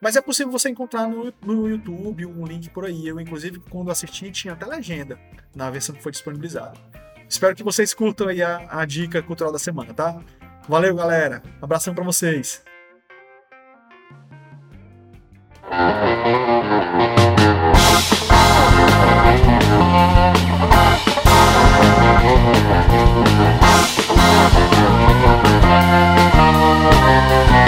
Mas 0.00 0.16
é 0.16 0.20
possível 0.20 0.52
você 0.52 0.68
encontrar 0.68 1.08
no, 1.08 1.32
no 1.44 1.68
YouTube 1.68 2.26
um 2.26 2.46
link 2.46 2.68
por 2.70 2.84
aí. 2.84 3.06
Eu, 3.06 3.20
inclusive, 3.20 3.60
quando 3.70 3.90
assisti, 3.90 4.30
tinha 4.30 4.54
até 4.54 4.66
legenda 4.66 5.18
na 5.54 5.70
versão 5.70 5.94
que 5.94 6.02
foi 6.02 6.12
disponibilizada. 6.12 6.74
Espero 7.28 7.56
que 7.56 7.62
vocês 7.62 7.94
curtam 7.94 8.28
aí 8.28 8.42
a, 8.42 8.66
a 8.68 8.84
dica 8.84 9.22
cultural 9.22 9.52
da 9.52 9.58
semana, 9.58 9.92
tá? 9.92 10.20
Valeu, 10.68 10.94
galera. 10.94 11.42
Abração 11.60 11.94
para 11.94 12.04
vocês. 12.04 12.62
Thank 15.68 16.30
you. 27.50 27.65